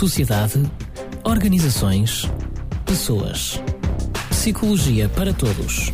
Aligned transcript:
sociedade, 0.00 0.62
organizações, 1.24 2.26
pessoas. 2.86 3.62
Psicologia 4.30 5.10
para 5.10 5.34
todos. 5.34 5.92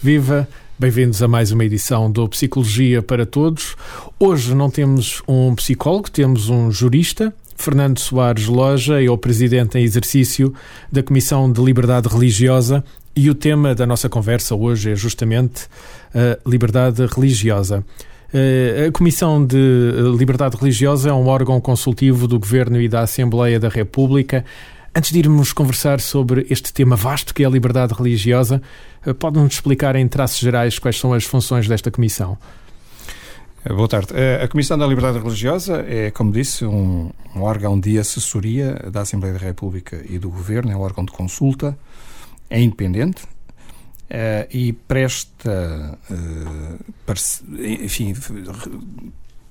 Viva! 0.00 0.46
Bem-vindos 0.78 1.20
a 1.20 1.26
mais 1.26 1.50
uma 1.50 1.64
edição 1.64 2.12
do 2.12 2.28
Psicologia 2.28 3.02
para 3.02 3.26
Todos. 3.26 3.74
Hoje 4.20 4.54
não 4.54 4.70
temos 4.70 5.20
um 5.26 5.52
psicólogo, 5.56 6.08
temos 6.08 6.48
um 6.48 6.70
jurista. 6.70 7.34
Fernando 7.56 7.98
Soares 7.98 8.46
Loja 8.46 9.02
é 9.02 9.10
o 9.10 9.18
presidente 9.18 9.76
em 9.78 9.82
exercício 9.82 10.54
da 10.92 11.02
Comissão 11.02 11.50
de 11.50 11.60
Liberdade 11.60 12.06
Religiosa 12.06 12.84
e 13.16 13.28
o 13.28 13.34
tema 13.34 13.74
da 13.74 13.84
nossa 13.84 14.08
conversa 14.08 14.54
hoje 14.54 14.92
é 14.92 14.94
justamente 14.94 15.62
a 16.14 16.38
liberdade 16.48 17.04
religiosa. 17.04 17.84
Eh, 18.32 18.86
a 18.88 18.92
Comissão 18.92 19.44
de 19.44 19.56
Liberdade 20.18 20.56
Religiosa 20.56 21.08
é 21.08 21.12
um 21.12 21.26
órgão 21.28 21.60
consultivo 21.60 22.28
do 22.28 22.38
Governo 22.38 22.80
e 22.80 22.88
da 22.88 23.00
Assembleia 23.00 23.58
da 23.58 23.68
República. 23.68 24.44
Antes 24.94 25.12
de 25.12 25.18
irmos 25.18 25.52
conversar 25.52 26.00
sobre 26.00 26.46
este 26.50 26.72
tema 26.72 26.94
vasto 26.94 27.32
que 27.32 27.42
é 27.42 27.46
a 27.46 27.50
liberdade 27.50 27.94
religiosa, 27.94 28.60
eh, 29.06 29.14
pode-nos 29.14 29.54
explicar 29.54 29.96
em 29.96 30.06
traços 30.06 30.38
gerais 30.38 30.78
quais 30.78 30.98
são 30.98 31.14
as 31.14 31.24
funções 31.24 31.66
desta 31.66 31.90
Comissão? 31.90 32.36
Eh, 33.64 33.72
boa 33.72 33.88
tarde. 33.88 34.12
A 34.42 34.46
Comissão 34.46 34.76
da 34.76 34.86
Liberdade 34.86 35.18
Religiosa 35.18 35.84
é, 35.88 36.10
como 36.10 36.30
disse, 36.30 36.66
um, 36.66 37.10
um, 37.34 37.42
órgão 37.42 37.80
de 37.80 37.98
assessoria 37.98 38.74
da 38.92 39.00
Assembleia 39.00 39.34
da 39.34 39.40
República 39.40 40.04
e 40.06 40.18
do 40.18 40.28
Governo, 40.28 40.70
é 40.70 40.76
um 40.76 40.80
órgão 40.80 41.04
de 41.04 41.12
consulta 41.12 41.78
é 42.50 42.60
independente 42.60 43.22
uh, 44.08 44.48
e 44.50 44.72
presta, 44.72 45.98
uh, 46.10 47.12
enfim, 47.58 48.14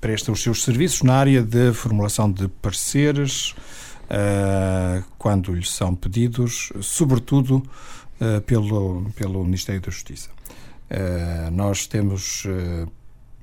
presta 0.00 0.32
os 0.32 0.42
seus 0.42 0.62
serviços 0.62 1.02
na 1.02 1.14
área 1.14 1.42
de 1.42 1.72
formulação 1.72 2.30
de 2.30 2.48
pareceres 2.48 3.54
uh, 4.04 5.04
quando 5.18 5.54
lhes 5.54 5.70
são 5.70 5.94
pedidos, 5.94 6.72
sobretudo 6.80 7.62
pelo, 8.46 9.08
pelo 9.14 9.44
Ministério 9.44 9.80
da 9.80 9.92
Justiça. 9.92 10.28
nós 11.52 11.86
temos 11.86 12.44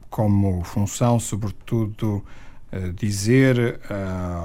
como 0.09 0.65
função, 0.65 1.17
sobretudo, 1.17 2.21
dizer 2.93 3.79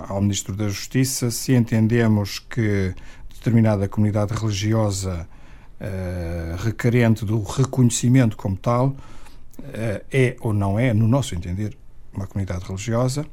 ao 0.09 0.21
Ministro 0.21 0.55
da 0.55 0.69
Justiça 0.69 1.33
se 1.33 1.53
entendemos 1.53 2.39
que 2.39 2.95
determinada 3.29 3.89
comunidade 3.89 4.33
religiosa 4.35 5.27
uh, 5.81 6.57
requerente 6.63 7.25
do 7.25 7.43
reconhecimento 7.43 8.37
como 8.37 8.57
tal 8.57 8.89
uh, 8.89 8.95
é 10.13 10.37
ou 10.41 10.53
não 10.53 10.79
é, 10.79 10.93
no 10.93 11.09
nosso 11.09 11.35
entender, 11.35 11.77
uma 12.13 12.27
comunidade 12.27 12.65
religiosa, 12.65 13.27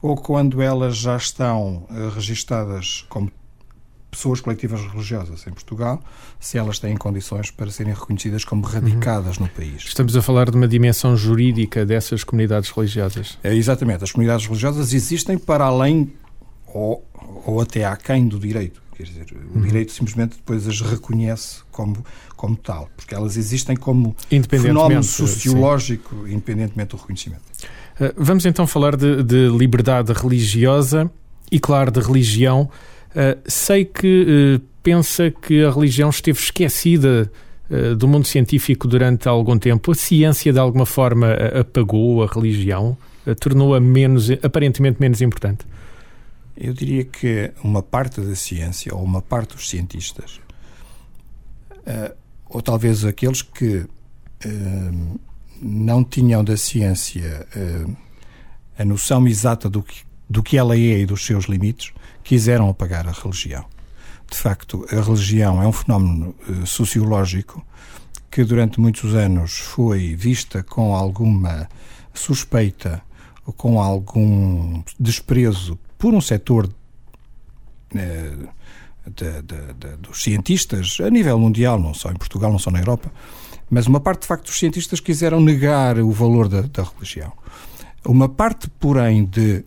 ou 0.00 0.16
quando 0.16 0.60
elas 0.60 0.96
já 0.96 1.16
estão 1.16 1.86
uh, 1.88 2.08
registadas 2.14 3.06
como 3.08 3.30
pessoas 4.10 4.42
coletivas 4.42 4.82
religiosas 4.82 5.46
em 5.46 5.50
Portugal, 5.50 5.98
se 6.38 6.58
elas 6.58 6.78
têm 6.78 6.94
condições 6.96 7.50
para 7.50 7.70
serem 7.70 7.94
reconhecidas 7.94 8.44
como 8.44 8.62
radicadas 8.62 9.38
uhum. 9.38 9.44
no 9.44 9.48
país. 9.48 9.84
Estamos 9.84 10.14
a 10.14 10.20
falar 10.20 10.50
de 10.50 10.56
uma 10.56 10.68
dimensão 10.68 11.16
jurídica 11.16 11.86
dessas 11.86 12.22
comunidades 12.22 12.68
religiosas. 12.68 13.38
É, 13.42 13.54
exatamente. 13.54 14.04
As 14.04 14.12
comunidades 14.12 14.44
religiosas 14.44 14.92
existem 14.92 15.38
para 15.38 15.64
além 15.64 16.12
ou, 16.66 17.02
ou 17.46 17.60
até 17.62 17.86
aquém 17.86 18.28
do 18.28 18.38
direito. 18.38 18.81
Quer 18.96 19.04
dizer, 19.04 19.26
o 19.32 19.58
uhum. 19.58 19.62
direito 19.62 19.92
simplesmente 19.92 20.36
depois 20.36 20.68
as 20.68 20.80
reconhece 20.80 21.62
como, 21.70 22.04
como 22.36 22.56
tal, 22.56 22.90
porque 22.96 23.14
elas 23.14 23.36
existem 23.36 23.74
como 23.74 24.14
fenómeno 24.48 25.02
sociológico, 25.02 26.14
sim. 26.24 26.32
independentemente 26.32 26.90
do 26.90 26.96
reconhecimento. 26.98 27.42
Uh, 27.98 28.12
vamos 28.16 28.44
então 28.44 28.66
falar 28.66 28.96
de, 28.96 29.22
de, 29.22 29.48
liberdade 29.48 30.12
religiosa 30.12 31.10
e, 31.50 31.58
claro, 31.58 31.90
de 31.90 32.00
religião. 32.00 32.68
Uh, 33.10 33.40
sei 33.46 33.84
que 33.84 34.58
uh, 34.58 34.66
pensa 34.82 35.30
que 35.30 35.64
a 35.64 35.70
religião 35.70 36.10
esteve 36.10 36.38
esquecida 36.38 37.30
do 37.96 38.06
mundo 38.06 38.26
científico 38.26 38.86
durante 38.86 39.26
algum 39.26 39.58
tempo. 39.58 39.92
A 39.92 39.94
ciência, 39.94 40.52
de 40.52 40.58
alguma 40.58 40.84
forma, 40.84 41.28
apagou 41.58 42.22
a 42.22 42.26
religião, 42.26 42.98
tornou-a 43.40 43.80
menos, 43.80 44.30
aparentemente 44.42 45.00
menos 45.00 45.22
importante. 45.22 45.64
Eu 46.56 46.72
diria 46.72 47.04
que 47.04 47.52
uma 47.64 47.82
parte 47.82 48.20
da 48.20 48.34
ciência, 48.36 48.94
ou 48.94 49.02
uma 49.02 49.22
parte 49.22 49.54
dos 49.54 49.68
cientistas, 49.68 50.40
uh, 51.70 52.14
ou 52.48 52.60
talvez 52.60 53.04
aqueles 53.04 53.42
que 53.42 53.78
uh, 53.78 55.20
não 55.60 56.04
tinham 56.04 56.44
da 56.44 56.56
ciência 56.56 57.46
uh, 57.56 57.96
a 58.78 58.84
noção 58.84 59.26
exata 59.26 59.68
do 59.68 59.82
que, 59.82 60.02
do 60.28 60.42
que 60.42 60.58
ela 60.58 60.74
é 60.74 61.00
e 61.00 61.06
dos 61.06 61.24
seus 61.24 61.46
limites, 61.46 61.92
quiseram 62.22 62.68
apagar 62.68 63.08
a 63.08 63.12
religião. 63.12 63.64
De 64.30 64.36
facto, 64.36 64.86
a 64.90 65.00
religião 65.00 65.62
é 65.62 65.66
um 65.66 65.72
fenómeno 65.72 66.34
sociológico 66.64 67.64
que 68.30 68.42
durante 68.44 68.80
muitos 68.80 69.14
anos 69.14 69.58
foi 69.58 70.14
vista 70.14 70.62
com 70.62 70.94
alguma 70.94 71.68
suspeita 72.14 73.02
ou 73.44 73.52
com 73.52 73.78
algum 73.78 74.82
desprezo 74.98 75.78
por 76.02 76.12
um 76.12 76.20
setor 76.20 76.68
eh, 77.94 78.32
de, 79.06 79.42
de, 79.42 79.72
de, 79.74 79.96
dos 79.98 80.20
cientistas 80.20 80.98
a 81.00 81.08
nível 81.08 81.38
mundial, 81.38 81.78
não 81.78 81.94
só 81.94 82.10
em 82.10 82.16
Portugal, 82.16 82.50
não 82.50 82.58
só 82.58 82.72
na 82.72 82.80
Europa, 82.80 83.08
mas 83.70 83.86
uma 83.86 84.00
parte 84.00 84.22
de 84.22 84.26
facto 84.26 84.46
dos 84.46 84.58
cientistas 84.58 84.98
quiseram 84.98 85.40
negar 85.40 86.00
o 86.00 86.10
valor 86.10 86.48
da, 86.48 86.62
da 86.62 86.82
religião. 86.82 87.32
Uma 88.04 88.28
parte, 88.28 88.68
porém, 88.80 89.24
de, 89.24 89.64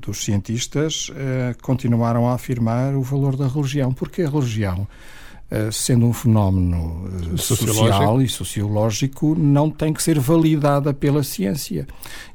dos 0.00 0.24
cientistas 0.24 1.10
eh, 1.14 1.54
continuaram 1.60 2.26
a 2.26 2.32
afirmar 2.32 2.94
o 2.94 3.02
valor 3.02 3.36
da 3.36 3.46
religião, 3.46 3.92
porque 3.92 4.22
a 4.22 4.30
religião 4.30 4.88
sendo 5.70 6.06
um 6.06 6.12
fenómeno 6.12 7.08
eh, 7.32 7.36
social 7.36 8.20
e 8.20 8.28
sociológico, 8.28 9.34
não 9.34 9.70
tem 9.70 9.92
que 9.92 10.02
ser 10.02 10.18
validada 10.18 10.92
pela 10.92 11.22
ciência. 11.22 11.86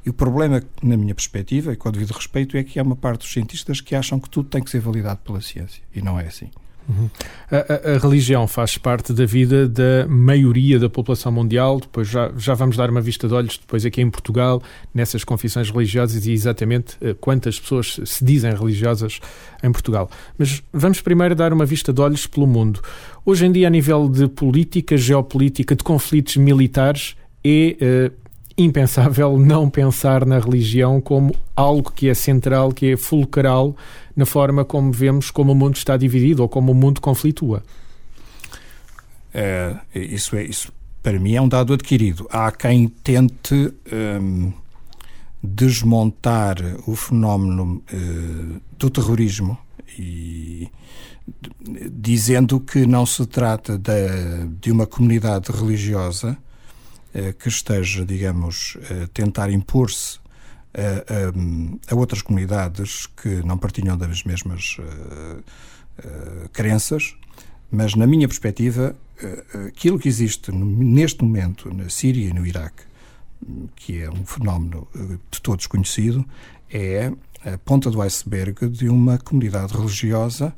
E 0.04 0.10
o 0.10 0.12
problema, 0.12 0.62
na 0.82 0.96
minha 0.96 1.14
perspectiva, 1.14 1.72
e 1.72 1.76
com 1.76 1.88
o 1.88 1.92
devido 1.92 2.12
respeito, 2.12 2.56
é 2.56 2.64
que 2.64 2.78
há 2.78 2.82
uma 2.82 2.96
parte 2.96 3.20
dos 3.20 3.32
cientistas 3.32 3.80
que 3.80 3.94
acham 3.94 4.18
que 4.18 4.28
tudo 4.28 4.48
tem 4.48 4.62
que 4.62 4.70
ser 4.70 4.80
validado 4.80 5.20
pela 5.24 5.40
ciência. 5.40 5.82
E 5.94 6.00
não 6.00 6.18
é 6.18 6.26
assim. 6.26 6.50
Uhum. 6.88 7.08
A, 7.50 7.56
a, 7.56 7.94
a, 7.94 7.98
religião 7.98 8.46
faz 8.46 8.76
parte 8.76 9.12
da 9.12 9.24
vida 9.24 9.68
da 9.68 10.06
maioria 10.08 10.78
da 10.78 10.88
população 10.88 11.30
mundial. 11.30 11.80
Depois 11.80 12.08
já, 12.08 12.32
já 12.36 12.54
vamos 12.54 12.76
dar 12.76 12.90
uma 12.90 13.00
vista 13.00 13.28
de 13.28 13.34
olhos 13.34 13.58
depois 13.58 13.84
aqui 13.84 14.00
em 14.00 14.10
Portugal, 14.10 14.62
nessas 14.94 15.22
confissões 15.24 15.70
religiosas 15.70 16.26
e 16.26 16.32
exatamente 16.32 16.96
uh, 16.96 17.14
quantas 17.16 17.60
pessoas 17.60 18.00
se 18.04 18.24
dizem 18.24 18.54
religiosas 18.54 19.20
em 19.62 19.70
Portugal. 19.70 20.10
Mas 20.38 20.62
vamos 20.72 21.00
primeiro 21.00 21.34
dar 21.34 21.52
uma 21.52 21.64
vista 21.64 21.92
de 21.92 22.00
olhos 22.00 22.26
pelo 22.26 22.46
mundo. 22.46 22.80
Hoje 23.24 23.46
em 23.46 23.52
dia, 23.52 23.66
a 23.66 23.70
nível 23.70 24.08
de 24.08 24.28
política, 24.28 24.96
geopolítica, 24.96 25.76
de 25.76 25.84
conflitos 25.84 26.36
militares, 26.36 27.14
é 27.44 28.10
uh, 28.10 28.29
impensável 28.56 29.38
não 29.38 29.70
pensar 29.70 30.26
na 30.26 30.38
religião 30.38 31.00
como 31.00 31.34
algo 31.56 31.90
que 31.92 32.08
é 32.08 32.14
central, 32.14 32.72
que 32.72 32.92
é 32.92 32.96
fulcral 32.96 33.76
na 34.14 34.26
forma 34.26 34.64
como 34.64 34.92
vemos 34.92 35.30
como 35.30 35.52
o 35.52 35.54
mundo 35.54 35.76
está 35.76 35.96
dividido 35.96 36.42
ou 36.42 36.48
como 36.48 36.72
o 36.72 36.74
mundo 36.74 37.00
conflitua. 37.00 37.62
É, 39.32 39.76
isso, 39.94 40.36
é, 40.36 40.44
isso 40.44 40.72
para 41.02 41.18
mim 41.18 41.34
é 41.34 41.40
um 41.40 41.48
dado 41.48 41.72
adquirido. 41.72 42.26
Há 42.30 42.50
quem 42.50 42.88
tente 42.88 43.72
hum, 43.92 44.52
desmontar 45.42 46.56
o 46.86 46.94
fenómeno 46.94 47.82
uh, 47.92 48.60
do 48.78 48.90
terrorismo 48.90 49.56
e 49.98 50.68
dizendo 51.92 52.60
que 52.60 52.86
não 52.86 53.06
se 53.06 53.24
trata 53.26 53.78
de, 53.78 54.46
de 54.60 54.72
uma 54.72 54.86
comunidade 54.86 55.50
religiosa 55.52 56.36
que 57.38 57.48
esteja, 57.48 58.04
digamos, 58.04 58.76
a 58.90 59.06
tentar 59.08 59.50
impor-se 59.50 60.20
a, 60.72 61.90
a, 61.90 61.92
a, 61.92 61.96
outras 61.96 62.22
comunidades 62.22 63.06
que 63.06 63.42
não 63.44 63.58
partilham 63.58 63.96
das 63.96 64.22
mesmas 64.22 64.76
uh, 64.78 65.42
crenças, 66.52 67.16
mas 67.70 67.94
na 67.94 68.06
minha 68.06 68.28
perspectiva, 68.28 68.96
aquilo 69.66 69.98
que 69.98 70.08
existe 70.08 70.50
neste 70.52 71.22
momento 71.22 71.72
na 71.74 71.88
Síria 71.88 72.30
e 72.30 72.32
no 72.32 72.46
Iraque, 72.46 72.84
que 73.76 74.00
é 74.00 74.10
um 74.10 74.24
fenómeno 74.24 74.88
de 75.30 75.40
todos 75.40 75.66
conhecido, 75.66 76.24
é 76.70 77.12
a 77.44 77.58
ponta 77.58 77.90
do 77.90 78.00
iceberg 78.02 78.68
de 78.68 78.88
uma 78.88 79.18
comunidade 79.18 79.72
religiosa 79.72 80.54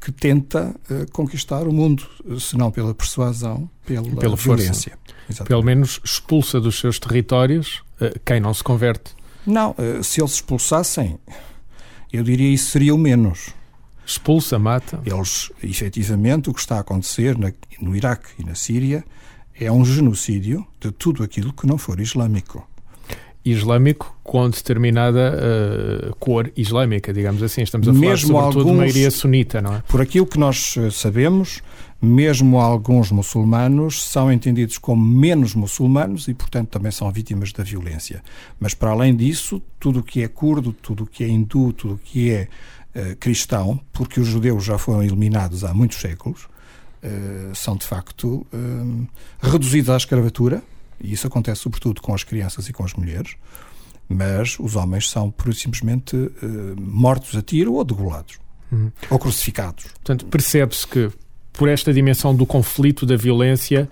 que 0.00 0.12
tenta 0.12 0.74
uh, 0.90 1.10
conquistar 1.12 1.66
o 1.66 1.72
mundo, 1.72 2.06
se 2.38 2.56
não 2.56 2.70
pela 2.70 2.94
persuasão, 2.94 3.68
pela, 3.84 4.08
pela 4.16 4.36
violência. 4.36 4.98
Pelo 5.44 5.62
menos 5.62 6.00
expulsa 6.04 6.60
dos 6.60 6.78
seus 6.78 6.98
territórios 6.98 7.82
uh, 8.00 8.18
quem 8.24 8.40
não 8.40 8.54
se 8.54 8.62
converte. 8.62 9.16
Não, 9.46 9.74
eh, 9.78 10.02
se 10.02 10.20
eles 10.20 10.34
expulsassem, 10.34 11.18
eu 12.12 12.22
diria 12.22 12.52
isso 12.52 12.70
seria 12.70 12.94
o 12.94 12.98
menos. 12.98 13.48
Expulsa, 14.04 14.58
mata? 14.58 15.00
Eles, 15.06 15.50
efetivamente, 15.62 16.50
o 16.50 16.54
que 16.54 16.60
está 16.60 16.76
a 16.76 16.80
acontecer 16.80 17.36
na, 17.38 17.50
no 17.80 17.96
Iraque 17.96 18.28
e 18.38 18.44
na 18.44 18.54
Síria 18.54 19.02
é 19.58 19.72
um 19.72 19.84
genocídio 19.84 20.66
de 20.78 20.90
tudo 20.92 21.22
aquilo 21.22 21.52
que 21.52 21.66
não 21.66 21.78
for 21.78 21.98
islâmico. 21.98 22.68
Islâmico 23.44 24.16
com 24.22 24.48
determinada 24.50 25.34
uh, 26.10 26.16
cor 26.16 26.50
islâmica, 26.56 27.12
digamos 27.12 27.42
assim. 27.42 27.62
Estamos 27.62 27.88
a 27.88 27.92
falar 27.92 28.00
mesmo 28.00 28.28
sobretudo 28.28 28.58
alguns, 28.58 28.72
de 28.72 28.78
maioria 28.78 29.10
sunita, 29.10 29.62
não 29.62 29.76
é? 29.76 29.82
Por 29.88 30.00
aquilo 30.00 30.26
que 30.26 30.38
nós 30.38 30.76
eh, 30.76 30.90
sabemos, 30.90 31.62
mesmo 32.00 32.58
alguns 32.58 33.10
muçulmanos 33.10 34.04
são 34.04 34.30
entendidos 34.30 34.76
como 34.76 35.02
menos 35.02 35.54
muçulmanos 35.54 36.28
e, 36.28 36.34
portanto, 36.34 36.68
também 36.68 36.92
são 36.92 37.10
vítimas 37.10 37.52
da 37.52 37.64
violência. 37.64 38.22
Mas, 38.60 38.74
para 38.74 38.90
além 38.90 39.16
disso, 39.16 39.62
tudo 39.80 40.00
o 40.00 40.02
que 40.02 40.22
é 40.22 40.28
curdo, 40.28 40.72
tudo 40.72 41.04
o 41.04 41.06
que 41.06 41.24
é 41.24 41.28
hindu, 41.28 41.72
tudo 41.72 41.94
o 41.94 41.98
que 41.98 42.30
é 42.30 42.48
uh, 42.94 43.16
cristão, 43.16 43.80
porque 43.92 44.20
os 44.20 44.26
judeus 44.26 44.64
já 44.64 44.76
foram 44.76 45.02
eliminados 45.02 45.64
há 45.64 45.72
muitos 45.72 45.98
séculos, 45.98 46.44
uh, 47.02 47.54
são, 47.54 47.76
de 47.76 47.86
facto, 47.86 48.46
reduzidos 49.40 49.88
à 49.88 49.96
escravatura, 49.96 50.62
e 51.00 51.12
isso 51.12 51.26
acontece 51.26 51.62
sobretudo 51.62 52.00
com 52.00 52.14
as 52.14 52.24
crianças 52.24 52.68
e 52.68 52.72
com 52.72 52.84
as 52.84 52.94
mulheres, 52.94 53.36
mas 54.08 54.58
os 54.58 54.74
homens 54.74 55.10
são, 55.10 55.30
por 55.30 55.54
simplesmente, 55.54 56.16
uh, 56.16 56.30
mortos 56.80 57.36
a 57.36 57.42
tiro 57.42 57.74
ou 57.74 57.84
degolados. 57.84 58.38
Uhum. 58.72 58.90
Ou 59.10 59.18
crucificados. 59.18 59.84
Portanto, 59.84 60.26
percebe-se 60.26 60.86
que, 60.86 61.10
por 61.52 61.68
esta 61.68 61.92
dimensão 61.92 62.34
do 62.34 62.46
conflito, 62.46 63.06
da 63.06 63.16
violência, 63.16 63.88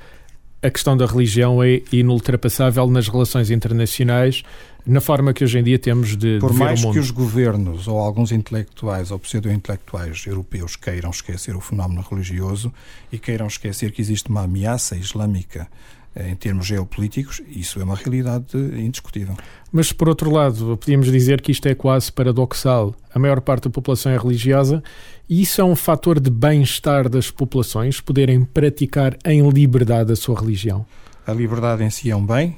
a 0.63 0.71
questão 0.71 0.97
da 0.97 1.07
religião 1.07 1.63
é 1.63 1.83
inultrapassável 1.93 2.87
nas 2.89 3.09
relações 3.09 3.51
internacionais, 3.51 4.43
na 4.87 5.01
forma 5.01 5.33
que 5.33 5.45
hoje 5.45 5.59
em 5.59 5.63
dia 5.63 5.79
temos 5.79 6.17
de, 6.17 6.39
Por 6.39 6.53
de 6.53 6.59
mais 6.59 6.85
que 6.85 6.99
os 6.99 7.11
governos 7.11 7.89
ou 7.89 7.99
alguns 7.99 8.33
intelectuais 8.33 9.11
ou 9.11 9.19
pseudo-intelectuais 9.19 10.25
europeus 10.27 10.77
queiram 10.77 11.11
esquecer 11.11 11.57
o 11.57 11.61
fenómeno 11.61 12.05
religioso 12.09 12.73
e 13.11 13.19
queiram 13.19 13.47
esquecer 13.47 13.91
que 13.93 14.01
existe 14.01 14.31
uma 14.31 14.43
ameaça 14.43 14.97
islâmica 14.97 15.69
em 16.17 16.35
termos 16.35 16.67
geopolíticos, 16.67 17.43
isso 17.47 17.79
é 17.79 17.85
uma 17.85 17.95
realidade 17.95 18.57
indiscutível. 18.57 19.37
Mas, 19.71 19.93
por 19.93 20.09
outro 20.09 20.31
lado, 20.31 20.77
podíamos 20.79 21.11
dizer 21.11 21.43
que 21.43 21.53
isto 21.53 21.67
é 21.69 21.75
quase 21.75 22.11
paradoxal. 22.11 22.95
A 23.15 23.19
maior 23.19 23.41
parte 23.41 23.65
da 23.65 23.71
população 23.71 24.11
é 24.11 24.17
religiosa 24.17 24.83
e 25.29 25.43
isso 25.43 25.61
é 25.61 25.65
um 25.65 25.77
fator 25.77 26.19
de 26.19 26.31
bem-estar 26.31 27.09
das 27.09 27.31
populações 27.31 28.01
poderem 28.01 28.45
praticar 28.45 29.17
em 29.25 29.47
liberdade 29.49 30.13
a 30.13 30.17
sua 30.17 30.41
religião. 30.41 30.87
A 31.27 31.33
liberdade 31.33 31.85
em 31.85 31.91
si 31.91 32.11
é 32.11 32.17
um 32.17 32.25
bem 32.25 32.57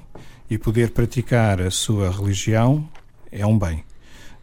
e 0.49 0.57
poder 0.57 0.91
praticar 0.91 1.61
a 1.61 1.71
sua 1.71 2.11
religião 2.11 2.89
é 3.33 3.45
um 3.45 3.59
bem. 3.59 3.85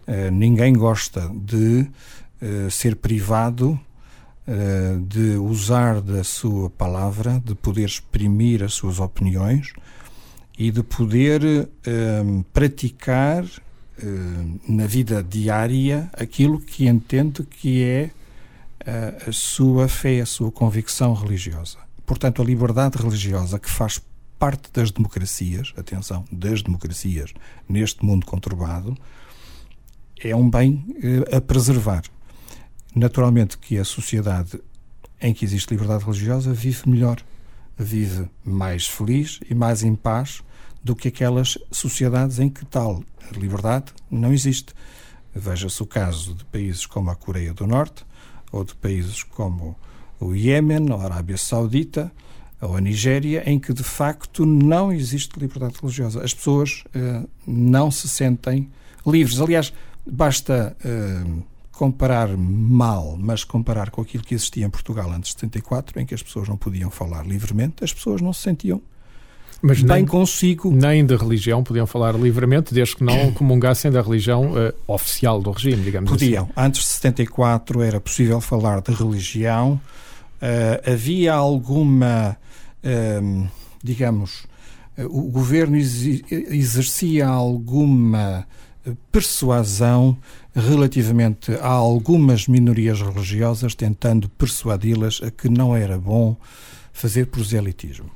Uh, 0.08 0.30
ninguém 0.32 0.74
gosta 0.74 1.32
de 1.34 1.88
uh, 2.42 2.70
ser 2.70 2.96
privado 2.96 3.80
eh, 4.48 5.00
de 5.08 5.38
usar 5.38 6.02
da 6.02 6.24
sua 6.24 6.70
palavra, 6.70 7.42
de 7.44 7.56
poder 7.56 7.86
exprimir 7.86 8.62
as 8.62 8.76
suas 8.76 9.00
opiniões 9.00 9.74
e 10.56 10.70
de 10.70 10.84
poder 10.84 11.42
eh, 11.84 12.24
praticar 12.54 13.44
eh, 13.44 14.06
na 14.70 14.86
vida 14.86 15.24
diária 15.24 16.12
aquilo 16.14 16.62
que 16.62 16.88
entende 16.88 17.42
que 17.44 17.84
é 17.84 18.12
a 19.28 19.32
sua 19.32 19.88
fé, 19.88 20.20
a 20.20 20.28
sua 20.28 20.52
convicção 20.52 21.16
religiosa. 21.16 21.80
Portanto, 22.06 22.40
a 22.40 22.46
liberdade 22.46 23.00
religiosa 23.00 23.58
que 23.58 23.68
faz 23.68 24.00
parte 24.38 24.72
das 24.72 24.92
democracias, 24.92 25.74
atenção, 25.76 26.24
das 26.32 26.62
democracias 26.62 27.34
neste 27.68 28.06
mundo 28.06 28.28
conturbado, 28.28 28.96
é 30.24 30.36
um 30.36 30.48
bem 30.48 30.86
a 31.36 31.42
preservar 31.42 32.04
naturalmente 32.96 33.58
que 33.58 33.78
a 33.78 33.84
sociedade 33.84 34.60
em 35.22 35.34
que 35.34 35.44
existe 35.44 35.72
liberdade 35.72 36.06
religiosa 36.06 36.54
vive 36.54 36.90
melhor, 36.90 37.22
vive 37.78 38.30
mais 38.44 38.88
feliz 38.88 39.40
e 39.50 39.54
mais 39.54 39.84
em 39.84 39.96
paz 39.96 40.42
do 40.84 40.96
que 40.96 41.10
aquelas 41.10 41.58
sociedades 41.72 42.40
em 42.40 42.50
que 42.50 42.66
tal 42.66 43.04
liberdade 43.34 43.86
não 44.10 44.32
existe. 44.32 44.74
Veja-se 45.34 45.82
o 45.82 45.86
caso 45.86 46.36
de 46.36 46.46
países 46.46 46.86
como 46.86 47.10
a 47.10 47.16
Coreia 47.16 47.54
do 47.54 47.68
Norte, 47.68 48.06
ou 48.52 48.64
de 48.64 48.76
países 48.76 49.24
como 49.24 49.76
o 50.20 50.34
Iêmen, 50.34 50.92
ou 50.92 51.02
a 51.02 51.06
Arábia 51.06 51.38
Saudita, 51.38 52.12
ou 52.62 52.78
a 52.78 52.82
Nigéria, 52.82 53.44
em 53.50 53.60
que 53.60 53.74
de 53.74 53.84
facto 53.84 54.46
não 54.46 54.94
existe 54.94 55.38
liberdade 55.40 55.76
religiosa. 55.82 56.24
As 56.24 56.34
pessoas 56.34 56.84
uh, 56.96 57.28
não 57.46 57.92
se 57.92 58.08
sentem 58.08 58.70
livres. 59.06 59.42
Aliás, 59.42 59.74
basta. 60.06 60.78
Uh, 60.86 61.55
comparar 61.78 62.30
mal, 62.38 63.18
mas 63.20 63.44
comparar 63.44 63.90
com 63.90 64.02
aquilo 64.02 64.24
que 64.24 64.34
existia 64.34 64.66
em 64.66 64.70
Portugal 64.70 65.12
antes 65.12 65.34
de 65.34 65.42
74, 65.42 66.00
em 66.00 66.06
que 66.06 66.14
as 66.14 66.24
pessoas 66.24 66.48
não 66.48 66.58
podiam 66.58 66.90
falar 66.90 67.28
livremente, 67.28 67.84
as 67.84 67.94
pessoas 67.94 68.22
não 68.22 68.32
se 68.32 68.42
sentiam 68.42 68.82
mas 69.62 69.82
bem 69.82 69.98
nem, 69.98 70.06
consigo. 70.06 70.72
Nem 70.72 71.04
da 71.04 71.18
religião 71.18 71.64
podiam 71.64 71.88
falar 71.88 72.14
livremente, 72.14 72.74
desde 72.74 72.98
que 72.98 73.04
não 73.04 73.32
comungassem 73.34 73.90
da 73.90 74.02
religião 74.02 74.52
uh, 74.52 74.74
oficial 74.88 75.42
do 75.42 75.50
regime, 75.50 75.82
digamos 75.84 76.12
podiam. 76.12 76.44
assim. 76.44 76.54
Antes 76.56 76.82
de 76.82 76.88
74 76.88 77.82
era 77.82 78.00
possível 78.00 78.40
falar 78.40 78.82
de 78.82 78.94
religião. 78.94 79.82
Uh, 80.36 80.92
havia 80.92 81.34
alguma, 81.34 82.38
uh, 82.84 83.48
digamos, 83.84 84.46
eh, 84.98 85.06
o 85.06 85.24
governo 85.24 85.78
exercia 85.78 87.28
alguma 87.28 88.46
persuasão 89.12 90.18
relativamente 90.56 91.54
a 91.56 91.68
algumas 91.68 92.48
minorias 92.48 93.02
religiosas, 93.02 93.76
tentando 93.76 94.30
persuadi-las 94.30 95.22
a 95.24 95.32
que 95.32 95.50
não 95.50 95.76
era 95.76 95.98
bom 95.98 96.38
fazer 96.94 97.28
proselitismo. 97.28 98.10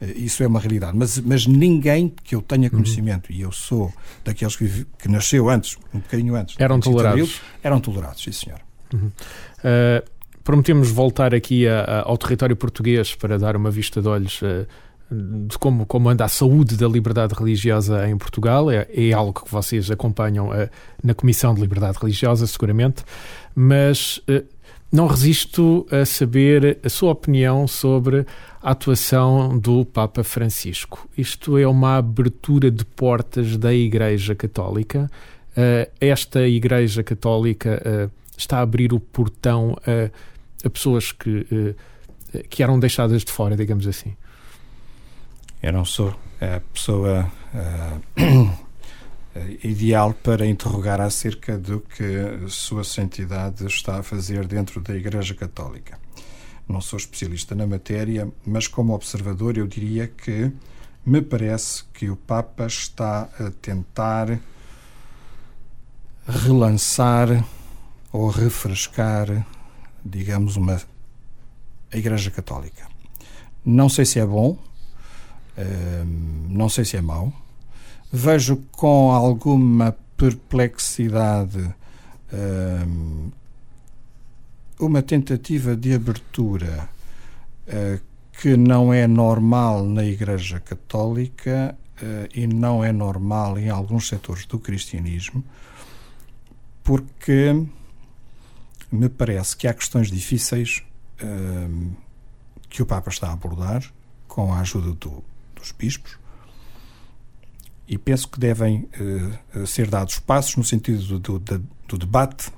Eh, 0.00 0.12
isso 0.16 0.42
é 0.42 0.46
uma 0.46 0.60
realidade. 0.60 0.96
Mas, 0.96 1.18
mas 1.18 1.46
ninguém 1.46 2.12
que 2.22 2.34
eu 2.34 2.42
tenha 2.42 2.64
uhum. 2.64 2.70
conhecimento, 2.70 3.30
uhum. 3.30 3.36
e 3.36 3.40
eu 3.42 3.52
sou 3.52 3.92
daqueles 4.24 4.56
que, 4.56 4.86
que 4.98 5.08
nasceu 5.08 5.48
antes, 5.48 5.76
um 5.92 5.98
bocadinho 5.98 6.34
antes. 6.34 6.56
Eram 6.58 6.80
tolerados? 6.80 7.40
eram 7.62 7.80
tolerados, 7.80 8.22
sim, 8.22 8.32
senhor. 8.32 8.60
Uhum. 8.92 9.08
Uh, 9.08 10.10
prometemos 10.42 10.90
voltar 10.90 11.34
aqui 11.34 11.66
a, 11.66 11.80
a, 11.80 12.08
ao 12.08 12.16
território 12.16 12.56
português 12.56 13.14
para 13.14 13.38
dar 13.38 13.56
uma 13.56 13.70
vista 13.70 14.00
de 14.00 14.08
olhos 14.08 14.40
uh, 14.42 14.66
de 15.10 15.58
como, 15.58 15.84
como 15.86 16.08
anda 16.08 16.24
a 16.24 16.28
saúde 16.28 16.76
da 16.76 16.86
liberdade 16.86 17.34
religiosa 17.34 18.08
em 18.08 18.16
Portugal. 18.16 18.70
É, 18.70 18.86
é 18.94 19.12
algo 19.12 19.44
que 19.44 19.50
vocês 19.50 19.90
acompanham 19.90 20.50
uh, 20.50 20.68
na 21.02 21.14
Comissão 21.14 21.52
de 21.52 21.60
Liberdade 21.60 21.98
Religiosa, 22.00 22.46
seguramente, 22.46 23.02
mas 23.54 24.18
uh, 24.18 24.44
não 24.92 25.06
resisto 25.08 25.86
a 25.90 26.04
saber 26.04 26.78
a 26.84 26.88
sua 26.88 27.10
opinião 27.10 27.66
sobre 27.66 28.24
a 28.62 28.70
atuação 28.70 29.58
do 29.58 29.84
Papa 29.84 30.22
Francisco. 30.22 31.08
Isto 31.18 31.58
é 31.58 31.66
uma 31.66 31.96
abertura 31.96 32.70
de 32.70 32.84
portas 32.84 33.56
da 33.56 33.74
Igreja 33.74 34.34
Católica. 34.34 35.10
Uh, 35.52 35.90
esta 36.00 36.46
Igreja 36.46 37.02
Católica 37.02 38.10
está 38.36 38.58
a 38.58 38.62
abrir 38.62 38.92
o 38.92 39.00
portão 39.00 39.76
a, 39.84 40.10
a 40.66 40.70
pessoas 40.70 41.12
que, 41.12 41.74
que 42.48 42.62
eram 42.62 42.78
deixadas 42.78 43.24
de 43.24 43.30
fora, 43.30 43.56
digamos 43.56 43.86
assim. 43.86 44.14
Eu 45.62 45.74
não 45.74 45.84
sou 45.84 46.14
a 46.40 46.58
pessoa 46.72 47.30
uh, 47.54 48.58
ideal 49.62 50.14
para 50.14 50.46
interrogar 50.46 51.02
acerca 51.02 51.58
do 51.58 51.80
que 51.80 52.48
Sua 52.48 52.82
Santidade 52.82 53.66
está 53.66 53.98
a 53.98 54.02
fazer 54.02 54.46
dentro 54.46 54.80
da 54.80 54.96
Igreja 54.96 55.34
Católica. 55.34 55.98
Não 56.66 56.80
sou 56.80 56.96
especialista 56.96 57.54
na 57.54 57.66
matéria, 57.66 58.26
mas 58.46 58.66
como 58.66 58.94
observador 58.94 59.58
eu 59.58 59.66
diria 59.66 60.08
que 60.08 60.50
me 61.04 61.20
parece 61.20 61.84
que 61.92 62.08
o 62.08 62.16
Papa 62.16 62.66
está 62.66 63.28
a 63.38 63.50
tentar 63.60 64.40
relançar 66.26 67.44
ou 68.10 68.30
refrescar, 68.30 69.46
digamos, 70.02 70.56
uma 70.56 70.80
a 71.92 71.96
Igreja 71.98 72.30
Católica. 72.30 72.88
Não 73.62 73.90
sei 73.90 74.06
se 74.06 74.18
é 74.18 74.24
bom, 74.24 74.56
não 76.48 76.68
sei 76.68 76.84
se 76.84 76.96
é 76.96 77.00
mau. 77.00 77.32
Vejo 78.12 78.56
com 78.72 79.12
alguma 79.12 79.96
perplexidade 80.16 81.74
uma 84.80 85.02
tentativa 85.02 85.76
de 85.76 85.94
abertura 85.94 86.88
uh, 87.68 88.00
que 88.40 88.56
não 88.56 88.92
é 88.92 89.06
normal 89.06 89.84
na 89.84 90.04
Igreja 90.04 90.58
Católica 90.58 91.76
uh, 92.02 92.28
e 92.34 92.46
não 92.46 92.82
é 92.82 92.90
normal 92.90 93.58
em 93.58 93.68
alguns 93.68 94.08
setores 94.08 94.46
do 94.46 94.58
cristianismo, 94.58 95.44
porque 96.82 97.66
me 98.90 99.08
parece 99.10 99.56
que 99.56 99.68
há 99.68 99.74
questões 99.74 100.10
difíceis 100.10 100.82
uh, 101.22 101.92
que 102.68 102.82
o 102.82 102.86
Papa 102.86 103.10
está 103.10 103.28
a 103.28 103.32
abordar 103.32 103.84
com 104.26 104.52
a 104.52 104.60
ajuda 104.60 104.92
do, 104.92 105.22
dos 105.60 105.72
bispos 105.72 106.18
e 107.90 107.98
penso 107.98 108.28
que 108.28 108.38
devem 108.38 108.88
uh, 109.54 109.66
ser 109.66 109.88
dados 109.88 110.20
passos 110.20 110.54
no 110.54 110.62
sentido 110.62 111.18
do, 111.18 111.38
do, 111.40 111.62
do, 111.88 111.98
debate 111.98 112.52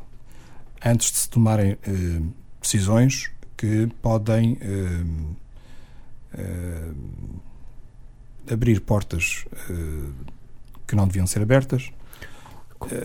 antes 0.85 1.11
de 1.11 1.17
se 1.21 1.31
tomarem 1.31 1.73
uh, 1.73 2.35
decisões 2.61 3.31
que 3.57 3.89
podem 4.03 4.59
uh, 4.61 5.37
abrir 8.51 8.81
portas 8.81 9.45
que 10.87 10.97
não 10.97 11.07
deviam 11.07 11.27
ser 11.27 11.43
abertas. 11.43 11.91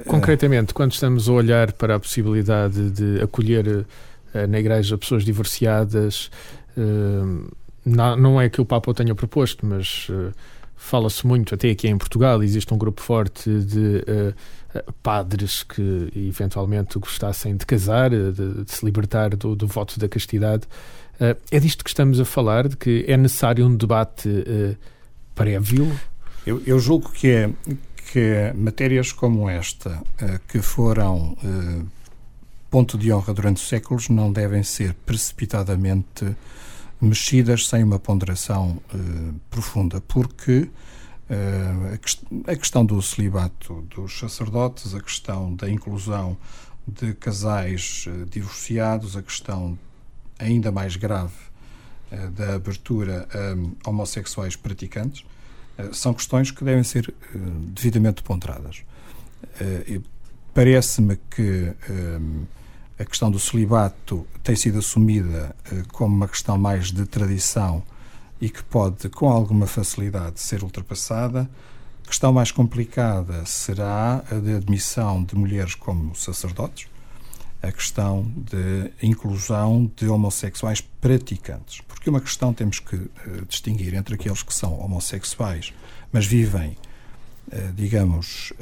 Concretamente, 0.08 0.74
quando 0.74 0.94
estamos 0.94 1.28
a 1.28 1.34
olhar 1.34 1.74
para 1.74 1.98
a 1.98 2.00
possibilidade 2.00 2.90
de 2.92 3.22
acolher 3.22 3.86
na 4.48 4.60
Igreja 4.60 4.98
pessoas 4.98 5.26
divorciadas, 5.26 6.32
não 7.88 8.40
é 8.40 8.50
que 8.50 8.62
o 8.62 8.66
Papa 8.66 8.92
o 8.92 8.94
tenha 8.94 9.16
proposto, 9.16 9.66
mas 9.66 10.08
fala-se 10.76 11.26
muito, 11.26 11.56
até 11.56 11.70
aqui 11.70 11.88
em 11.88 11.98
Portugal, 11.98 12.44
existe 12.44 12.74
um 12.74 12.78
grupo 12.78 13.02
forte 13.02 13.50
de 13.50 14.04
padres 15.02 15.64
que 15.64 16.12
eventualmente 16.16 17.00
gostassem 17.00 17.56
de 17.56 17.66
casar, 17.66 18.10
de, 18.10 18.64
de 18.64 18.72
se 18.72 18.86
libertar 18.86 19.36
do, 19.36 19.56
do, 19.56 19.66
voto 19.66 20.00
da 20.00 20.08
castidade. 20.08 20.64
é 21.50 21.60
disto 21.60 21.84
que 21.84 21.90
estamos 21.90 22.20
a 22.20 22.26
falar, 22.26 22.68
de 22.68 22.78
que 22.78 23.06
é 23.08 23.18
necessário 23.18 23.66
um 23.66 23.76
debate 23.76 24.30
prévio? 25.34 25.98
Eu, 26.46 26.62
eu 26.66 26.80
julgo 26.80 27.12
que 27.12 27.30
é 27.30 27.50
que 28.12 28.54
matérias 28.56 29.12
como 29.12 29.50
esta, 29.50 29.90
uh, 29.92 30.40
que 30.48 30.62
foram 30.62 31.38
uh, 31.44 31.86
ponto 32.70 32.98
de 32.98 33.12
honra 33.12 33.34
durante 33.34 33.60
séculos, 33.60 34.10
não 34.10 34.32
devem 34.32 34.64
ser 34.64 34.94
precipitadamente 35.06 36.26
mexidas 37.00 37.68
sem 37.68 37.84
uma 37.84 38.00
ponderação 38.00 38.82
uh, 38.94 39.34
profunda, 39.50 40.02
porque 40.02 40.70
a, 42.48 42.56
questão 42.56 42.86
do 42.86 43.02
celibato 43.02 43.82
dos 43.94 44.18
sacerdotes, 44.18 44.96
a 44.96 45.02
questão 45.02 45.54
da 45.54 45.70
inclusão 45.70 46.38
de 46.88 47.14
casais 47.16 48.06
divorciados, 48.30 49.18
a 49.18 49.22
questão 49.22 49.78
ainda 50.40 50.72
mais 50.72 50.96
grave 50.96 51.36
da 52.32 52.56
abertura 52.56 53.28
a 53.84 53.90
homossexuais 53.90 54.56
praticantes, 54.56 55.26
eh, 55.78 55.90
são 55.94 56.14
questões 56.14 56.52
que 56.52 56.64
devem 56.64 56.84
ser 56.84 57.10
eh, 57.10 57.38
devidamente 57.74 58.24
ponderadas. 58.24 58.84
Eh, 59.62 60.02
parece-me 60.54 61.18
que 61.30 61.74
a 63.00 63.06
questão 63.06 63.30
do 63.30 63.40
celibato 63.40 64.26
tem 64.44 64.56
sido 64.56 64.80
assumida 64.80 65.56
como 65.92 66.16
uma 66.16 66.28
questão 66.28 66.58
mais 66.58 66.92
de 66.92 67.06
tradição 67.06 67.84
e 68.40 68.50
que 68.50 68.64
pode, 68.64 69.10
com 69.10 69.30
alguma 69.30 69.68
facilidade, 69.68 70.40
ser 70.40 70.64
ultrapassada. 70.64 71.50
A 72.04 72.08
questão 72.08 72.32
mais 72.32 72.52
complicada 72.52 73.46
será 73.46 74.24
a 74.32 74.36
de 74.36 74.56
admissão 74.56 75.24
de 75.24 75.36
mulheres 75.36 75.76
como 75.76 76.16
sacerdotes, 76.16 76.88
a 77.62 77.72
questão 77.72 78.32
de 78.36 78.92
inclusão 79.02 79.92
de 79.96 80.08
homossexuais 80.08 80.82
praticantes. 80.82 81.82
Porque 81.82 82.10
uma 82.10 82.22
questão 82.22 82.54
temos 82.54 82.80
que 82.80 82.96
uh, 82.96 83.12
distinguir 83.48 83.94
entre 83.94 84.16
aqueles 84.16 84.42
que 84.42 84.54
são 84.54 84.80
homossexuais, 84.80 85.74
mas 86.12 86.26
vivem, 86.26 86.78
uh, 87.52 87.74
digamos, 87.76 88.54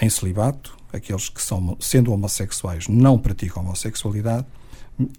em 0.00 0.08
celibato, 0.08 0.76
aqueles 0.92 1.28
que 1.28 1.42
são, 1.42 1.76
sendo 1.80 2.12
homossexuais, 2.12 2.88
não 2.88 3.18
praticam 3.18 3.62
homossexualidade, 3.62 4.46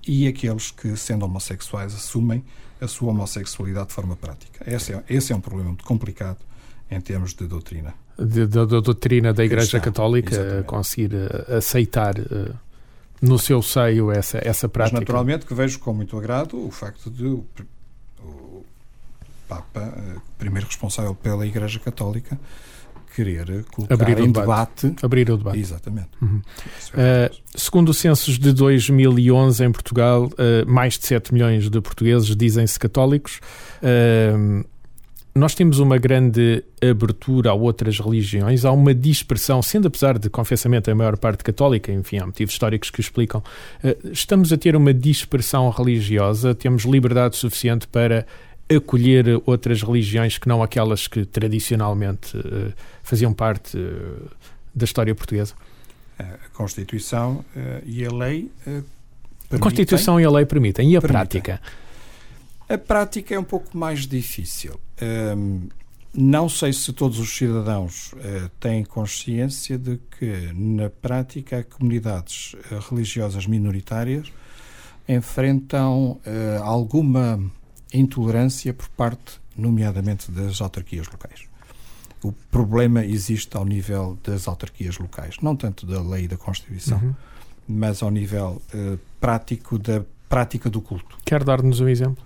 e 0.07 0.27
aqueles 0.27 0.71
que, 0.71 0.95
sendo 0.95 1.25
homossexuais, 1.25 1.93
assumem 1.93 2.43
a 2.81 2.87
sua 2.87 3.11
homossexualidade 3.11 3.87
de 3.87 3.93
forma 3.93 4.15
prática. 4.15 4.63
Esse 4.65 4.93
é, 4.93 5.03
esse 5.09 5.33
é 5.33 5.35
um 5.35 5.41
problema 5.41 5.69
muito 5.69 5.83
complicado 5.83 6.39
em 6.89 6.99
termos 7.01 7.33
de 7.33 7.45
doutrina 7.45 7.93
da 8.17 8.65
doutrina 8.65 9.31
da 9.31 9.45
Igreja 9.45 9.79
Católica 9.79 10.33
Exatamente. 10.33 10.65
conseguir 10.65 11.13
uh, 11.13 11.55
aceitar 11.57 12.17
uh, 12.17 12.55
no 13.21 13.37
seu 13.37 13.61
seio 13.61 14.11
essa, 14.11 14.39
essa 14.43 14.67
prática. 14.67 14.95
Mas 14.95 15.01
naturalmente 15.01 15.45
que 15.45 15.53
vejo 15.53 15.79
com 15.79 15.93
muito 15.93 16.17
agrado 16.17 16.57
o 16.65 16.71
facto 16.71 17.11
de 17.11 17.25
o, 17.25 17.45
o 18.19 18.65
Papa, 19.47 19.93
primeiro 20.37 20.67
responsável 20.67 21.13
pela 21.13 21.45
Igreja 21.45 21.79
Católica, 21.79 22.39
querer 23.17 23.65
colocar 23.71 23.93
abrir 23.93 24.19
em 24.19 24.31
debate. 24.31 24.87
debate. 24.87 25.05
Abrir 25.05 25.31
o 25.31 25.37
debate. 25.37 25.59
Exatamente. 25.59 26.09
Uhum. 26.21 26.41
É 26.95 27.31
segundo 27.55 27.89
o 27.89 27.93
censos 27.93 28.37
de 28.37 28.53
2011 28.53 29.65
em 29.65 29.71
Portugal, 29.71 30.29
mais 30.67 30.97
de 30.97 31.07
7 31.07 31.33
milhões 31.33 31.69
de 31.69 31.81
portugueses 31.81 32.35
dizem-se 32.35 32.79
católicos 32.79 33.39
nós 35.37 35.53
temos 35.53 35.79
uma 35.79 35.97
grande 35.97 36.63
abertura 36.81 37.51
a 37.51 37.53
outras 37.53 37.99
religiões, 37.99 38.65
há 38.65 38.71
uma 38.71 38.93
dispersão, 38.93 39.61
sendo 39.61 39.87
apesar 39.87 40.17
de 40.17 40.29
confessamento 40.29 40.89
a 40.89 40.95
maior 40.95 41.17
parte 41.17 41.43
católica, 41.43 41.91
enfim, 41.91 42.17
há 42.17 42.25
motivos 42.25 42.53
históricos 42.53 42.89
que 42.89 42.99
explicam, 42.99 43.41
estamos 44.11 44.51
a 44.51 44.57
ter 44.57 44.75
uma 44.75 44.93
dispersão 44.93 45.69
religiosa, 45.69 46.55
temos 46.55 46.83
liberdade 46.83 47.37
suficiente 47.37 47.87
para 47.87 48.25
acolher 48.75 49.41
outras 49.45 49.81
religiões 49.81 50.37
que 50.37 50.47
não 50.47 50.61
aquelas 50.61 51.07
que 51.07 51.25
tradicionalmente 51.25 52.37
eh, 52.37 52.73
faziam 53.01 53.33
parte 53.33 53.77
eh, 53.77 54.27
da 54.75 54.85
história 54.85 55.15
portuguesa? 55.15 55.53
A 56.19 56.49
Constituição 56.53 57.45
e 57.85 58.03
a 58.03 58.11
lei 58.11 58.51
permitem. 58.65 58.97
A 59.51 59.59
Constituição 59.59 60.19
e 60.19 60.25
a 60.25 60.31
lei 60.31 60.45
permitem. 60.45 60.91
E 60.91 60.97
a 60.97 61.01
permitem. 61.01 61.41
prática? 61.41 61.61
A 62.69 62.77
prática 62.77 63.33
é 63.33 63.39
um 63.39 63.43
pouco 63.43 63.77
mais 63.77 64.05
difícil. 64.05 64.79
Um, 65.01 65.69
não 66.13 66.49
sei 66.49 66.73
se 66.73 66.91
todos 66.91 67.19
os 67.19 67.37
cidadãos 67.37 68.11
uh, 68.13 68.49
têm 68.59 68.83
consciência 68.83 69.77
de 69.77 69.99
que, 70.17 70.51
na 70.53 70.89
prática, 70.89 71.63
comunidades 71.63 72.53
uh, 72.53 72.79
religiosas 72.89 73.45
minoritárias 73.45 74.31
enfrentam 75.07 76.19
uh, 76.25 76.63
alguma 76.63 77.39
intolerância 77.93 78.73
por 78.73 78.87
parte, 78.89 79.39
nomeadamente, 79.55 80.31
das 80.31 80.61
autarquias 80.61 81.07
locais. 81.07 81.45
O 82.23 82.31
problema 82.31 83.05
existe 83.05 83.55
ao 83.55 83.65
nível 83.65 84.17
das 84.23 84.47
autarquias 84.47 84.97
locais, 84.97 85.35
não 85.41 85.55
tanto 85.55 85.85
da 85.85 86.01
lei 86.01 86.25
e 86.25 86.27
da 86.27 86.37
Constituição, 86.37 86.99
uhum. 86.99 87.15
mas 87.67 88.01
ao 88.01 88.09
nível 88.09 88.61
prático 89.21 89.77
da 89.77 90.03
prática 90.27 90.69
do 90.69 90.81
culto. 90.81 91.17
Quer 91.23 91.43
dar-nos 91.43 91.79
um 91.79 91.87
exemplo? 91.87 92.23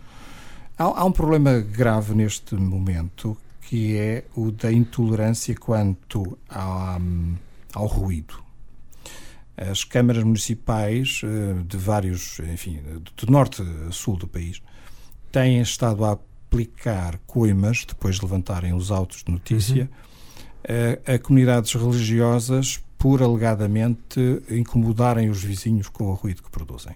Há, 0.78 0.84
há 0.84 1.06
um 1.06 1.12
problema 1.12 1.60
grave 1.60 2.16
neste 2.16 2.56
momento 2.56 3.38
que 3.72 3.96
é 3.96 4.26
o 4.36 4.52
da 4.52 4.70
intolerância 4.70 5.56
quanto 5.56 6.38
ao, 6.50 7.00
ao 7.74 7.86
ruído. 7.86 8.34
As 9.56 9.86
câmaras 9.86 10.24
municipais 10.24 11.22
eh, 11.24 11.64
de 11.66 11.78
vários, 11.78 12.40
enfim, 12.40 12.82
do 13.16 13.32
norte 13.32 13.62
a 13.88 13.92
sul 13.92 14.18
do 14.18 14.28
país, 14.28 14.62
têm 15.32 15.62
estado 15.62 16.04
a 16.06 16.12
aplicar 16.12 17.18
coimas, 17.26 17.86
depois 17.86 18.16
de 18.16 18.24
levantarem 18.24 18.74
os 18.74 18.92
autos 18.92 19.24
de 19.24 19.32
notícia, 19.32 19.90
uhum. 20.68 21.14
a, 21.14 21.14
a, 21.14 21.20
comunidades 21.20 21.74
religiosas 21.74 22.82
por 22.98 23.24
alegadamente 23.24 24.20
incomodarem 24.50 25.30
os 25.30 25.44
vizinhos 25.44 25.88
com 25.88 26.04
o 26.04 26.14
ruído 26.14 26.44
que 26.44 26.52
produzem. 26.52 26.96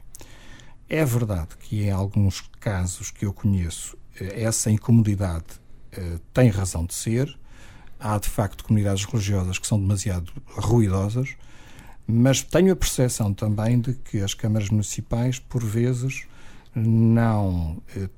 É 0.88 1.04
verdade 1.04 1.50
que 1.60 1.84
em 1.84 1.90
alguns 1.90 2.42
casos 2.60 3.10
que 3.10 3.26
eu 3.26 3.34
conheço, 3.34 3.98
eh, 4.20 4.44
essa 4.44 4.70
incomodidade 4.70 5.46
uh, 5.98 6.20
tem 6.32 6.50
razão 6.50 6.86
de 6.86 6.94
ser. 6.94 7.36
Há 8.00 8.20
de 8.20 8.30
facto 8.30 8.64
comunidades 8.64 9.04
religiosas 9.06 9.58
que 9.58 9.66
são 9.66 9.80
demasiado 9.80 10.32
ruidosas, 10.46 11.36
mas 12.06 12.44
tenho 12.44 12.72
a 12.72 12.76
percepção 12.76 13.34
também 13.34 13.80
de 13.80 13.94
que 13.96 14.20
as 14.20 14.36
câmaras 14.36 14.70
municipais, 14.70 15.40
por 15.40 15.64
vezes, 15.64 16.28
não, 16.76 17.82
uh, 17.96 18.10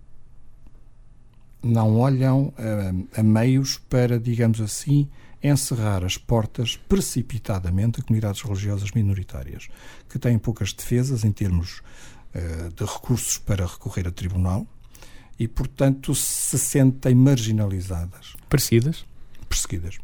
não 1.62 1.98
olham 1.98 2.54
uh, 2.58 3.08
a 3.16 3.24
meios 3.24 3.80
para, 3.90 4.20
digamos 4.20 4.62
assim, 4.62 5.10
encerrar 5.42 6.04
as 6.04 6.18
portas 6.18 6.76
precipitadamente 6.76 8.00
a 8.00 8.04
comunidades 8.04 8.42
religiosas 8.42 8.92
minoritárias, 8.92 9.68
que 10.10 10.18
têm 10.18 10.38
poucas 10.38 10.74
defesas 10.74 11.24
em 11.24 11.32
termos 11.32 11.82
eh, 12.34 12.70
de 12.76 12.84
recursos 12.84 13.38
para 13.38 13.66
recorrer 13.66 14.08
a 14.08 14.12
tribunal 14.12 14.68
e, 15.40 15.48
portanto, 15.48 16.14
se 16.14 16.58
sentem 16.58 17.16
marginalizadas. 17.16 18.36
Perseguidas? 18.50 19.06
Perseguidas. 19.48 19.98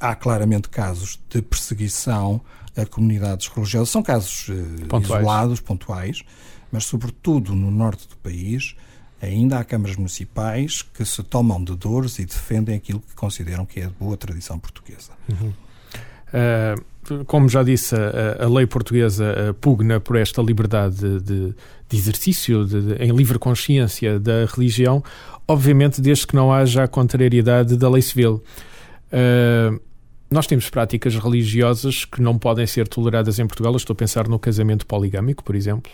Há 0.00 0.14
claramente 0.14 0.68
casos 0.68 1.18
de 1.30 1.40
perseguição 1.40 2.42
a 2.76 2.84
comunidades 2.84 3.48
religiosas. 3.48 3.90
São 3.90 4.02
casos 4.02 4.48
uh, 4.48 4.86
pontuais. 4.86 5.04
isolados, 5.04 5.60
pontuais, 5.60 6.22
mas, 6.70 6.84
sobretudo 6.84 7.54
no 7.54 7.70
norte 7.70 8.06
do 8.08 8.16
país, 8.16 8.74
ainda 9.20 9.58
há 9.58 9.64
câmaras 9.64 9.96
municipais 9.96 10.82
que 10.82 11.04
se 11.04 11.22
tomam 11.22 11.62
de 11.62 11.74
dores 11.74 12.18
e 12.18 12.24
defendem 12.24 12.76
aquilo 12.76 13.00
que 13.00 13.14
consideram 13.14 13.66
que 13.66 13.80
é 13.80 13.88
boa 13.88 14.16
tradição 14.16 14.58
portuguesa. 14.58 15.12
Uhum. 15.28 15.52
Uh 16.28 16.98
como 17.26 17.48
já 17.48 17.62
disse, 17.62 17.94
a, 17.94 18.44
a 18.44 18.48
lei 18.48 18.66
portuguesa 18.66 19.56
pugna 19.60 20.00
por 20.00 20.16
esta 20.16 20.42
liberdade 20.42 21.20
de, 21.20 21.54
de 21.88 21.96
exercício 21.96 22.64
de, 22.64 22.94
em 23.02 23.10
livre 23.12 23.38
consciência 23.38 24.18
da 24.18 24.44
religião, 24.46 25.02
obviamente 25.46 26.00
desde 26.00 26.26
que 26.26 26.34
não 26.34 26.52
haja 26.52 26.84
a 26.84 26.88
contrariedade 26.88 27.76
da 27.76 27.88
lei 27.88 28.02
civil. 28.02 28.42
Uh, 29.12 29.80
nós 30.30 30.46
temos 30.46 30.68
práticas 30.68 31.16
religiosas 31.16 32.04
que 32.04 32.20
não 32.20 32.38
podem 32.38 32.66
ser 32.66 32.86
toleradas 32.86 33.38
em 33.38 33.46
Portugal. 33.46 33.74
Estou 33.74 33.94
a 33.94 33.96
pensar 33.96 34.28
no 34.28 34.38
casamento 34.38 34.84
poligâmico, 34.84 35.42
por 35.42 35.56
exemplo. 35.56 35.90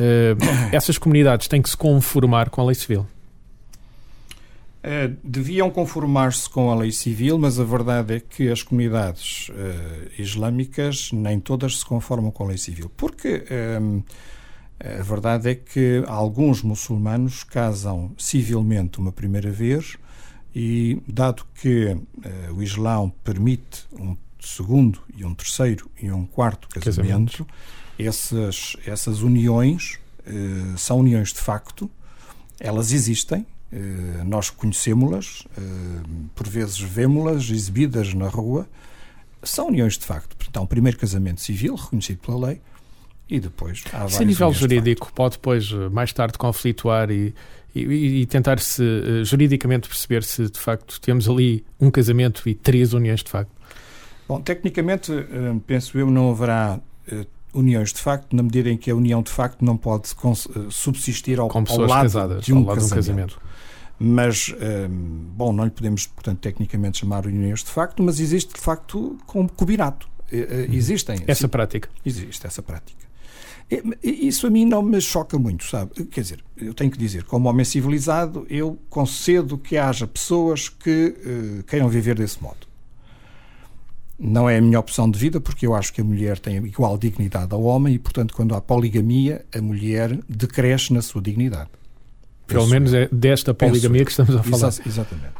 Uh, 0.00 0.40
essas 0.72 0.96
comunidades 0.96 1.46
têm 1.46 1.60
que 1.60 1.68
se 1.68 1.76
conformar 1.76 2.48
com 2.48 2.62
a 2.62 2.64
lei 2.64 2.74
civil. 2.74 3.06
Uh, 4.82 5.14
deviam 5.22 5.70
conformar-se 5.70 6.48
com 6.48 6.70
a 6.70 6.74
lei 6.74 6.90
civil, 6.90 7.38
mas 7.38 7.60
a 7.60 7.64
verdade 7.64 8.14
é 8.14 8.20
que 8.20 8.48
as 8.48 8.62
comunidades 8.62 9.50
uh, 9.50 9.52
islâmicas 10.18 11.12
nem 11.12 11.38
todas 11.38 11.80
se 11.80 11.84
conformam 11.84 12.30
com 12.30 12.44
a 12.44 12.46
lei 12.46 12.56
civil. 12.56 12.90
Porque 12.96 13.44
uh, 13.44 14.02
a 14.82 15.02
verdade 15.02 15.50
é 15.50 15.54
que 15.54 16.02
alguns 16.06 16.62
muçulmanos 16.62 17.44
casam 17.44 18.12
civilmente 18.16 18.98
uma 18.98 19.12
primeira 19.12 19.50
vez 19.50 19.98
e, 20.54 20.98
dado 21.06 21.44
que 21.54 21.94
o 22.50 22.62
Islão 22.62 23.12
permite 23.22 23.84
um 23.92 24.16
segundo 24.40 25.02
e 25.14 25.22
um 25.22 25.34
terceiro 25.34 25.90
e 26.00 26.10
um 26.10 26.24
quarto 26.24 26.66
casamento, 26.68 27.44
casamento. 27.44 27.46
Essas, 28.06 28.76
essas 28.86 29.22
uniões 29.22 29.98
são 30.76 31.00
uniões 31.00 31.32
de 31.32 31.40
facto, 31.40 31.90
elas 32.60 32.92
existem, 32.92 33.46
eh, 33.72 34.24
nós 34.24 34.50
conhecemos-las, 34.50 35.44
eh, 35.56 35.60
por 36.34 36.48
vezes 36.48 36.78
vemos-las 36.80 37.50
exibidas 37.50 38.12
na 38.14 38.28
rua, 38.28 38.68
são 39.42 39.68
uniões 39.68 39.96
de 39.96 40.04
facto. 40.04 40.36
Um 40.60 40.66
primeiro 40.66 40.98
casamento 40.98 41.40
civil, 41.40 41.76
reconhecido 41.76 42.18
pela 42.18 42.48
lei, 42.48 42.60
e 43.28 43.38
depois 43.38 43.84
há 43.92 44.08
Se 44.08 44.22
a 44.22 44.26
nível 44.26 44.52
jurídico 44.52 45.12
pode 45.12 45.36
depois, 45.36 45.70
eh, 45.72 45.88
mais 45.88 46.12
tarde, 46.12 46.36
conflituar 46.36 47.10
e, 47.10 47.32
e, 47.72 48.22
e 48.22 48.26
tentar-se 48.26 48.82
uh, 48.82 49.24
juridicamente 49.24 49.88
perceber 49.88 50.24
se 50.24 50.50
de 50.50 50.58
facto 50.58 51.00
temos 51.00 51.28
ali 51.28 51.64
um 51.80 51.88
casamento 51.92 52.48
e 52.48 52.54
três 52.54 52.92
uniões 52.92 53.22
de 53.22 53.30
facto? 53.30 53.52
Bom, 54.26 54.40
tecnicamente, 54.40 55.12
uh, 55.12 55.60
penso 55.64 55.96
eu, 55.96 56.10
não 56.10 56.32
haverá 56.32 56.80
uh, 57.12 57.26
uniões 57.54 57.92
de 57.92 58.00
facto, 58.00 58.34
na 58.34 58.42
medida 58.42 58.70
em 58.70 58.76
que 58.76 58.90
a 58.90 58.94
união 58.94 59.22
de 59.22 59.30
facto 59.30 59.64
não 59.64 59.76
pode 59.76 60.08
subsistir 60.70 61.38
ao, 61.38 61.48
Com 61.48 61.64
pessoas 61.64 61.82
ao 61.82 61.88
lado 61.88 62.02
casadas, 62.02 62.44
de 62.44 62.52
um, 62.52 62.64
lado 62.64 62.76
casamento. 62.76 63.02
De 63.02 63.10
um 63.10 63.14
casamento 63.14 63.40
mas, 64.02 64.54
hum, 64.88 65.26
bom, 65.36 65.52
não 65.52 65.64
lhe 65.64 65.70
podemos, 65.70 66.06
portanto, 66.06 66.38
tecnicamente 66.38 66.96
chamar 66.96 67.26
uniões 67.26 67.62
de 67.62 67.70
facto, 67.70 68.02
mas 68.02 68.18
existe 68.18 68.54
de 68.54 68.60
facto 68.60 69.18
concubinato. 69.26 70.08
Uhum. 70.32 70.74
Existem. 70.74 71.18
Essa 71.26 71.42
sim, 71.42 71.48
prática. 71.48 71.90
Existe 72.04 72.46
essa 72.46 72.62
prática. 72.62 72.98
Isso 74.02 74.46
a 74.46 74.50
mim 74.50 74.64
não 74.64 74.82
me 74.82 75.00
choca 75.00 75.38
muito, 75.38 75.64
sabe? 75.64 76.06
Quer 76.06 76.22
dizer, 76.22 76.44
eu 76.56 76.72
tenho 76.72 76.90
que 76.90 76.98
dizer, 76.98 77.24
como 77.24 77.48
homem 77.48 77.64
civilizado, 77.64 78.46
eu 78.48 78.78
concedo 78.88 79.58
que 79.58 79.76
haja 79.76 80.06
pessoas 80.06 80.68
que 80.68 81.14
uh, 81.60 81.62
queiram 81.64 81.88
viver 81.88 82.16
desse 82.16 82.42
modo. 82.42 82.69
Não 84.22 84.50
é 84.50 84.58
a 84.58 84.60
minha 84.60 84.78
opção 84.78 85.10
de 85.10 85.18
vida, 85.18 85.40
porque 85.40 85.66
eu 85.66 85.74
acho 85.74 85.94
que 85.94 86.02
a 86.02 86.04
mulher 86.04 86.38
tem 86.38 86.56
igual 86.58 86.98
dignidade 86.98 87.54
ao 87.54 87.62
homem 87.62 87.94
e, 87.94 87.98
portanto, 87.98 88.34
quando 88.34 88.54
há 88.54 88.60
poligamia, 88.60 89.46
a 89.54 89.62
mulher 89.62 90.18
decresce 90.28 90.92
na 90.92 91.00
sua 91.00 91.22
dignidade. 91.22 91.70
Pelo 92.46 92.66
menos 92.66 92.92
é 92.92 93.08
desta 93.10 93.54
poligamia 93.54 94.04
que 94.04 94.10
estamos 94.10 94.36
a 94.36 94.42
falar. 94.42 94.68
Exa 94.68 94.82
exatamente. 94.86 95.32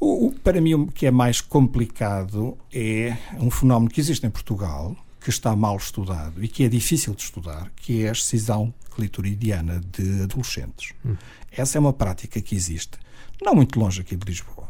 O, 0.00 0.26
o, 0.26 0.32
para 0.32 0.60
mim, 0.60 0.74
o 0.74 0.86
que 0.88 1.06
é 1.06 1.10
mais 1.12 1.40
complicado 1.40 2.58
é 2.72 3.16
um 3.38 3.48
fenómeno 3.48 3.88
que 3.88 4.00
existe 4.00 4.26
em 4.26 4.30
Portugal, 4.30 4.96
que 5.20 5.30
está 5.30 5.54
mal 5.54 5.76
estudado 5.76 6.42
e 6.42 6.48
que 6.48 6.64
é 6.64 6.68
difícil 6.68 7.14
de 7.14 7.22
estudar, 7.22 7.70
que 7.76 8.02
é 8.02 8.08
a 8.08 8.12
excisão 8.12 8.74
clitoridiana 8.96 9.80
de 9.96 10.22
adolescentes. 10.22 10.92
Hum. 11.04 11.16
Essa 11.52 11.78
é 11.78 11.80
uma 11.80 11.92
prática 11.92 12.40
que 12.40 12.56
existe, 12.56 12.98
não 13.40 13.54
muito 13.54 13.78
longe 13.78 14.00
aqui 14.00 14.16
de 14.16 14.26
Lisboa, 14.26 14.68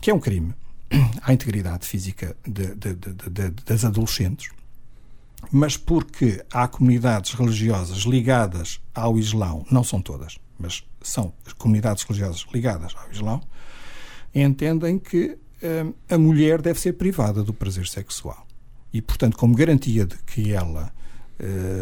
que 0.00 0.10
é 0.10 0.14
um 0.14 0.20
crime 0.20 0.54
à 1.22 1.32
integridade 1.32 1.86
física 1.86 2.36
de, 2.46 2.74
de, 2.74 2.94
de, 2.94 3.50
das 3.64 3.84
adolescentes, 3.84 4.50
mas 5.50 5.76
porque 5.76 6.44
há 6.52 6.68
comunidades 6.68 7.32
religiosas 7.32 7.98
ligadas 7.98 8.80
ao 8.94 9.18
Islão, 9.18 9.66
não 9.70 9.82
são 9.82 10.00
todas, 10.00 10.38
mas 10.58 10.84
são 11.02 11.32
comunidades 11.58 12.04
religiosas 12.04 12.46
ligadas 12.52 12.94
ao 12.96 13.10
Islão, 13.10 13.40
entendem 14.34 14.98
que 14.98 15.36
hum, 15.62 15.92
a 16.08 16.16
mulher 16.16 16.62
deve 16.62 16.78
ser 16.78 16.92
privada 16.94 17.42
do 17.42 17.52
prazer 17.52 17.86
sexual. 17.86 18.46
E, 18.92 19.00
portanto, 19.00 19.36
como 19.36 19.54
garantia 19.54 20.04
de 20.04 20.16
que 20.18 20.52
ela 20.52 20.92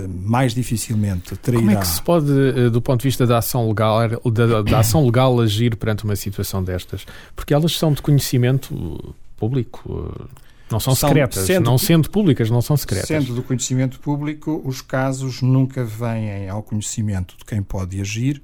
mais 0.09 0.55
dificilmente 0.55 1.37
trairá... 1.37 1.61
Como 1.61 1.71
é 1.71 1.81
que 1.81 1.87
se 1.87 2.03
pode, 2.03 2.31
eh, 2.31 2.71
do 2.71 2.81
ponto 2.81 3.01
de 3.01 3.09
vista 3.09 3.27
da 3.27 3.39
ação 3.39 3.69
legal, 3.69 3.99
da, 4.31 4.63
da 4.63 4.79
ação 4.79 5.05
legal 5.05 5.39
agir 5.41 5.77
perante 5.77 6.05
uma 6.05 6.17
situação 6.17 6.63
destas? 6.65 7.05
Porque 7.37 7.53
elas 7.53 7.77
são 7.77 7.93
de 7.93 8.01
conhecimento 8.01 9.15
público... 9.37 10.29
Não 10.71 10.79
são, 10.79 10.95
são 10.95 11.09
secretas, 11.09 11.45
sendo, 11.45 11.65
não 11.65 11.77
sendo 11.77 12.09
públicas, 12.09 12.49
não 12.49 12.63
são 12.63 12.77
secretas. 12.77 13.09
Sendo 13.09 13.35
do 13.35 13.43
conhecimento 13.43 13.99
público, 13.99 14.63
os 14.65 14.81
casos 14.81 15.43
nunca 15.43 15.85
vêm 15.85 16.49
ao 16.49 16.63
conhecimento 16.63 17.37
de 17.37 17.45
quem 17.45 17.61
pode 17.61 18.01
agir, 18.01 18.41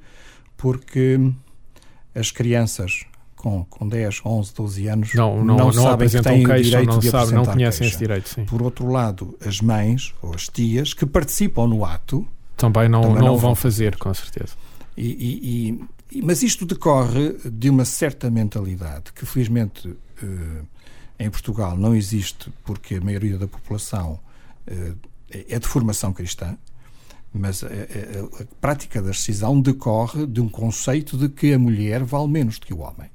porque 0.56 1.20
as 2.12 2.32
crianças 2.32 3.04
com, 3.36 3.64
com 3.64 3.86
10, 3.86 4.22
11, 4.24 4.54
12 4.54 4.88
anos 4.88 5.14
não, 5.14 5.36
não, 5.36 5.44
não, 5.44 5.56
não 5.66 5.72
sabem 5.72 6.08
que 6.08 6.20
têm 6.20 6.44
queixa, 6.44 6.60
o 6.60 6.62
direito 6.62 6.88
não 6.88 6.98
de 6.98 7.10
sabe, 7.10 7.32
não 7.32 7.44
conhecem 7.44 7.86
esse 7.86 7.98
direito. 7.98 8.28
Sim. 8.28 8.44
Por 8.44 8.62
outro 8.62 8.90
lado, 8.90 9.36
as 9.44 9.60
mães 9.60 10.14
ou 10.22 10.34
as 10.34 10.48
tias 10.48 10.92
que 10.92 11.06
participam 11.06 11.66
no 11.68 11.84
ato 11.84 12.26
também 12.56 12.88
não, 12.88 13.02
também 13.02 13.22
não, 13.22 13.36
vão 13.36 13.54
fazer, 13.54 13.96
com 13.96 14.12
certeza. 14.14 14.54
E, 14.96 15.06
e, 15.06 15.86
e, 16.10 16.22
mas 16.22 16.42
isto 16.42 16.64
decorre 16.64 17.36
de 17.44 17.68
uma 17.68 17.84
certa 17.84 18.30
mentalidade 18.30 19.12
que, 19.12 19.26
felizmente, 19.26 19.94
eh, 20.22 20.62
em 21.18 21.30
Portugal 21.30 21.76
não 21.76 21.94
existe 21.94 22.50
porque 22.64 22.94
a 22.94 23.00
maioria 23.00 23.36
da 23.36 23.46
população 23.46 24.18
eh, 24.66 24.94
é 25.50 25.58
de 25.58 25.68
formação 25.68 26.14
cristã 26.14 26.56
mas 27.38 27.62
a, 27.62 27.66
a, 27.66 28.42
a, 28.42 28.46
prática 28.60 29.00
da 29.02 29.10
decisão 29.10 29.60
decorre 29.60 30.26
de 30.26 30.40
um 30.40 30.48
conceito 30.48 31.16
de 31.16 31.28
que 31.28 31.52
a 31.52 31.58
mulher 31.58 32.02
vale 32.02 32.28
menos 32.28 32.58
do 32.58 32.66
que 32.66 32.74
o 32.74 32.78
homem. 32.78 33.10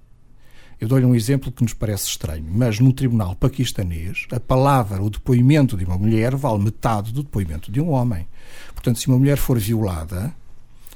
Eu 0.82 0.88
dou-lhe 0.88 1.06
um 1.06 1.14
exemplo 1.14 1.52
que 1.52 1.62
nos 1.62 1.76
parece 1.76 2.08
estranho, 2.08 2.44
mas 2.52 2.80
num 2.80 2.92
tribunal 2.92 3.36
paquistanês, 3.36 4.26
a 4.32 4.40
palavra, 4.40 5.00
o 5.00 5.12
depoimento 5.12 5.78
de 5.78 5.86
uma 5.86 5.96
mulher 5.96 6.36
vale 6.36 6.64
metade 6.64 7.14
do 7.14 7.22
depoimento 7.22 7.72
de 7.72 7.80
um 7.80 7.92
homem. 7.92 8.28
Portanto, 8.74 8.98
se 8.98 9.08
uma 9.08 9.20
mulher 9.20 9.38
for 9.38 9.60
violada, 9.60 10.34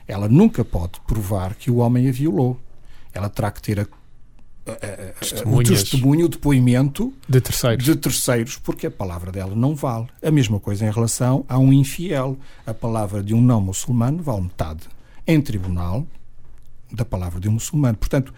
ela 0.08 0.28
nunca 0.28 0.65
pode 0.65 1.00
provar 1.02 1.54
que 1.54 1.69
o 1.69 1.78
homem 1.78 2.10
a 2.10 2.12
violou. 2.12 2.60
Ela 3.13 3.30
terá 3.30 3.52
que 3.52 3.62
ter 3.62 3.80
a 3.80 3.88
o 5.45 5.62
testemunho, 5.62 6.26
o 6.26 6.30
depoimento 6.30 7.13
de 7.30 7.39
terceiros. 7.39 7.86
de 7.86 7.95
terceiros, 7.95 8.58
porque 8.58 8.88
a 8.88 8.91
palavra 8.91 9.32
dela 9.32 9.56
não 9.56 9.76
vale. 9.76 10.08
A 10.24 10.32
mesma 10.32 10.60
coisa 10.60 10.84
em 10.88 10.91
relação 10.91 11.45
a 11.48 11.60
um 11.60 11.71
infiel. 11.71 12.36
A 12.65 12.74
palavra 12.74 13.21
de 13.21 13.36
um 13.36 13.41
não 13.41 13.62
muçulmano 13.62 14.24
vale 14.24 14.41
metade 14.41 14.88
em 15.28 15.39
tribunal 15.39 16.08
da 16.91 17.06
palavra 17.06 17.39
de 17.39 17.48
um 17.48 17.54
muçulmano. 17.54 17.98
Portanto, 17.98 18.34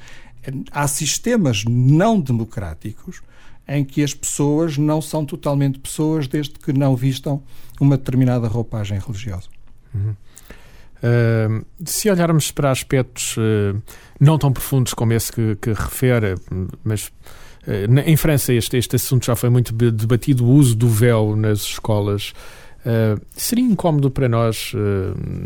há 0.72 0.88
sistemas 0.88 1.64
não 1.66 2.20
democráticos 2.20 3.22
em 3.68 3.84
que 3.84 4.04
as 4.04 4.14
pessoas 4.14 4.78
não 4.78 5.02
são 5.02 5.26
totalmente 5.26 5.80
pessoas 5.80 6.28
desde 6.28 6.54
que 6.54 6.72
não 6.72 6.96
vistam 6.96 7.44
uma 7.80 7.98
determinada 7.98 8.48
roupagem 8.48 8.98
religiosa. 9.00 9.48
Uhum. 9.94 10.16
Uh, 10.98 11.66
se 11.86 12.10
olharmos 12.10 12.52
para 12.52 12.72
aspectos 12.72 13.38
uh, 13.38 13.82
não 14.20 14.38
tão 14.38 14.52
profundos 14.52 14.94
como 14.94 15.14
esse 15.14 15.32
que, 15.32 15.56
que 15.58 15.70
refere, 15.70 16.36
mas 16.84 17.08
uh, 17.68 18.00
em 18.06 18.16
França 18.16 18.54
este, 18.54 18.78
este 18.78 18.96
assunto 18.96 19.26
já 19.26 19.36
foi 19.36 19.50
muito 19.50 19.74
debatido, 19.74 20.46
o 20.46 20.50
uso 20.50 20.76
do 20.76 20.88
véu 20.88 21.36
nas 21.36 21.60
escolas. 21.60 22.34
seria 23.36 23.66
incómodo 23.66 24.10
para 24.10 24.30
nós, 24.30 24.72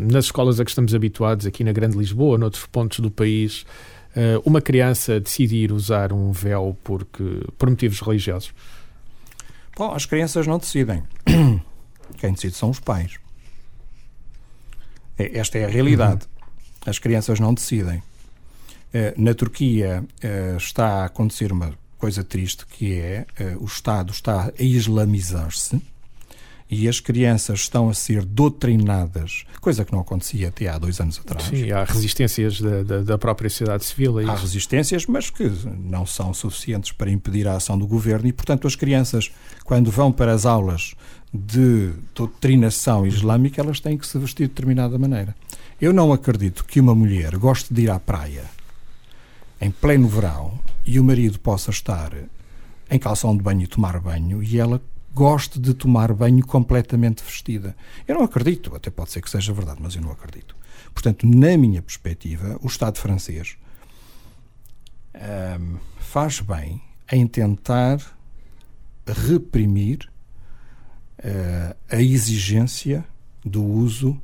nas 0.08 0.26
escolas 0.26 0.60
a 0.60 0.64
que 0.64 0.70
estamos 0.70 0.94
habituados, 0.94 1.44
aqui 1.44 1.64
na 1.64 1.72
Grande 1.72 1.98
Lisboa, 1.98 2.38
noutros 2.38 2.64
pontos 2.66 3.00
do 3.00 3.10
país, 3.10 3.66
uma 4.44 4.60
criança 4.60 5.18
decidir 5.18 5.72
usar 5.72 6.12
um 6.12 6.32
véu 6.32 6.76
porque, 6.84 7.42
por 7.56 7.70
motivos 7.70 8.00
religiosos? 8.00 8.52
Bom, 9.76 9.92
as 9.92 10.04
crianças 10.04 10.46
não 10.46 10.58
decidem. 10.58 11.02
Quem 12.18 12.32
decide 12.32 12.54
são 12.54 12.70
os 12.70 12.78
pais. 12.78 13.18
É, 15.18 15.38
esta 15.38 15.58
é 15.58 15.64
a 15.64 15.68
realidade. 15.68 16.26
Uhum. 16.26 16.90
As 16.90 16.98
crianças 16.98 17.40
não 17.40 17.54
decidem. 17.54 18.02
Eh, 18.92 19.14
na 19.16 19.34
Turquia 19.34 20.04
eh, 20.20 20.54
está 20.56 21.02
a 21.02 21.04
acontecer 21.06 21.50
uma 21.50 21.72
coisa 21.96 22.22
triste 22.22 22.66
que 22.66 22.98
é 22.98 23.26
eh, 23.38 23.56
o 23.58 23.64
Estado 23.64 24.12
está 24.12 24.52
a 24.58 24.62
islamizar-se 24.62 25.80
e 26.74 26.88
as 26.88 27.00
crianças 27.00 27.60
estão 27.60 27.90
a 27.90 27.94
ser 27.94 28.24
doutrinadas, 28.24 29.44
coisa 29.60 29.84
que 29.84 29.92
não 29.92 30.00
acontecia 30.00 30.48
até 30.48 30.68
há 30.68 30.78
dois 30.78 30.98
anos 31.00 31.20
atrás. 31.22 31.44
Sim, 31.44 31.70
há 31.70 31.84
resistências 31.84 32.62
da, 32.62 32.82
da, 32.82 33.02
da 33.02 33.18
própria 33.18 33.50
sociedade 33.50 33.84
civil. 33.84 34.18
há 34.26 34.34
resistências, 34.34 35.04
mas 35.04 35.28
que 35.28 35.52
não 35.66 36.06
são 36.06 36.32
suficientes 36.32 36.90
para 36.90 37.10
impedir 37.10 37.46
a 37.46 37.56
ação 37.56 37.78
do 37.78 37.86
governo 37.86 38.26
e, 38.26 38.32
portanto, 38.32 38.66
as 38.66 38.74
crianças, 38.74 39.30
quando 39.64 39.90
vão 39.90 40.10
para 40.10 40.32
as 40.32 40.46
aulas 40.46 40.94
de 41.30 41.92
doutrinação 42.14 43.06
islâmica, 43.06 43.60
elas 43.60 43.78
têm 43.78 43.98
que 43.98 44.06
se 44.06 44.18
vestir 44.18 44.44
de 44.44 44.54
determinada 44.54 44.96
maneira. 44.96 45.36
Eu 45.78 45.92
não 45.92 46.10
acredito 46.10 46.64
que 46.64 46.80
uma 46.80 46.94
mulher 46.94 47.36
goste 47.36 47.74
de 47.74 47.82
ir 47.82 47.90
à 47.90 48.00
praia 48.00 48.44
em 49.60 49.70
pleno 49.70 50.08
verão 50.08 50.58
e 50.86 50.98
o 50.98 51.04
marido 51.04 51.38
possa 51.38 51.70
estar 51.70 52.14
em 52.90 52.98
calção 52.98 53.36
de 53.36 53.42
banho 53.42 53.60
e 53.60 53.66
tomar 53.66 54.00
banho 54.00 54.42
e 54.42 54.58
ela 54.58 54.80
goste 55.14 55.58
de 55.60 55.74
tomar 55.74 56.12
banho 56.12 56.44
completamente 56.46 57.22
vestida. 57.22 57.76
Eu 58.06 58.16
não 58.16 58.24
acredito, 58.24 58.74
até 58.74 58.90
pode 58.90 59.10
ser 59.10 59.20
que 59.20 59.30
seja 59.30 59.52
verdade, 59.52 59.80
mas 59.82 59.94
eu 59.94 60.02
não 60.02 60.10
acredito. 60.10 60.56
Portanto, 60.92 61.26
na 61.26 61.56
minha 61.56 61.82
perspectiva, 61.82 62.58
o 62.62 62.66
Estado 62.66 62.98
francês 62.98 63.56
faz 65.98 66.40
bem 66.40 66.80
em 67.10 67.26
tentar 67.26 67.98
reprimir 69.06 70.10
uh, 71.18 71.76
a 71.90 72.00
exigência 72.00 73.04
do 73.44 73.62
uso 73.62 74.20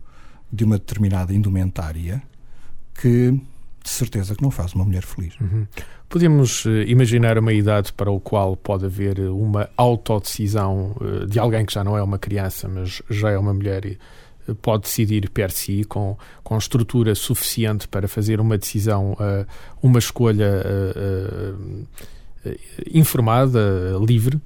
de 0.51 0.65
uma 0.65 0.79
determinada 0.79 1.35
indumentária 1.35 2.23
que 2.95 3.39
de 3.89 3.95
certeza 3.95 4.35
que 4.35 4.43
não 4.43 4.51
faz 4.51 4.75
uma 4.75 4.85
mulher 4.85 5.03
feliz. 5.03 5.35
Uhum. 5.41 5.67
Podemos 6.09 6.65
uh, 6.65 6.83
imaginar 6.87 7.39
uma 7.39 7.53
idade 7.53 7.93
para 7.93 8.11
o 8.11 8.21
qual 8.21 8.57
pode 8.57 8.85
haver 8.85 9.19
uma 9.21 9.69
autodecisão 9.77 10.95
uh, 11.01 11.27
de 11.27 11.39
alguém 11.39 11.65
que 11.65 11.73
já 11.73 11.83
não 11.83 11.97
é 11.97 12.03
uma 12.03 12.19
criança, 12.19 12.69
mas 12.69 13.03
já 13.09 13.31
é 13.31 13.39
uma 13.39 13.55
mulher 13.55 13.87
e 13.87 13.99
uh, 14.47 14.55
pode 14.57 14.83
decidir 14.83 15.31
per 15.31 15.51
si 15.51 15.85
com, 15.85 16.17
com 16.45 16.59
estrutura 16.59 17.15
suficiente 17.15 17.89
para 17.89 18.07
fazer 18.07 18.41
uma 18.41 18.59
decisão, 18.59 19.17
uma 19.83 19.99
escolha 19.99 20.65
informada, 22.93 23.99
livre? 24.07 24.41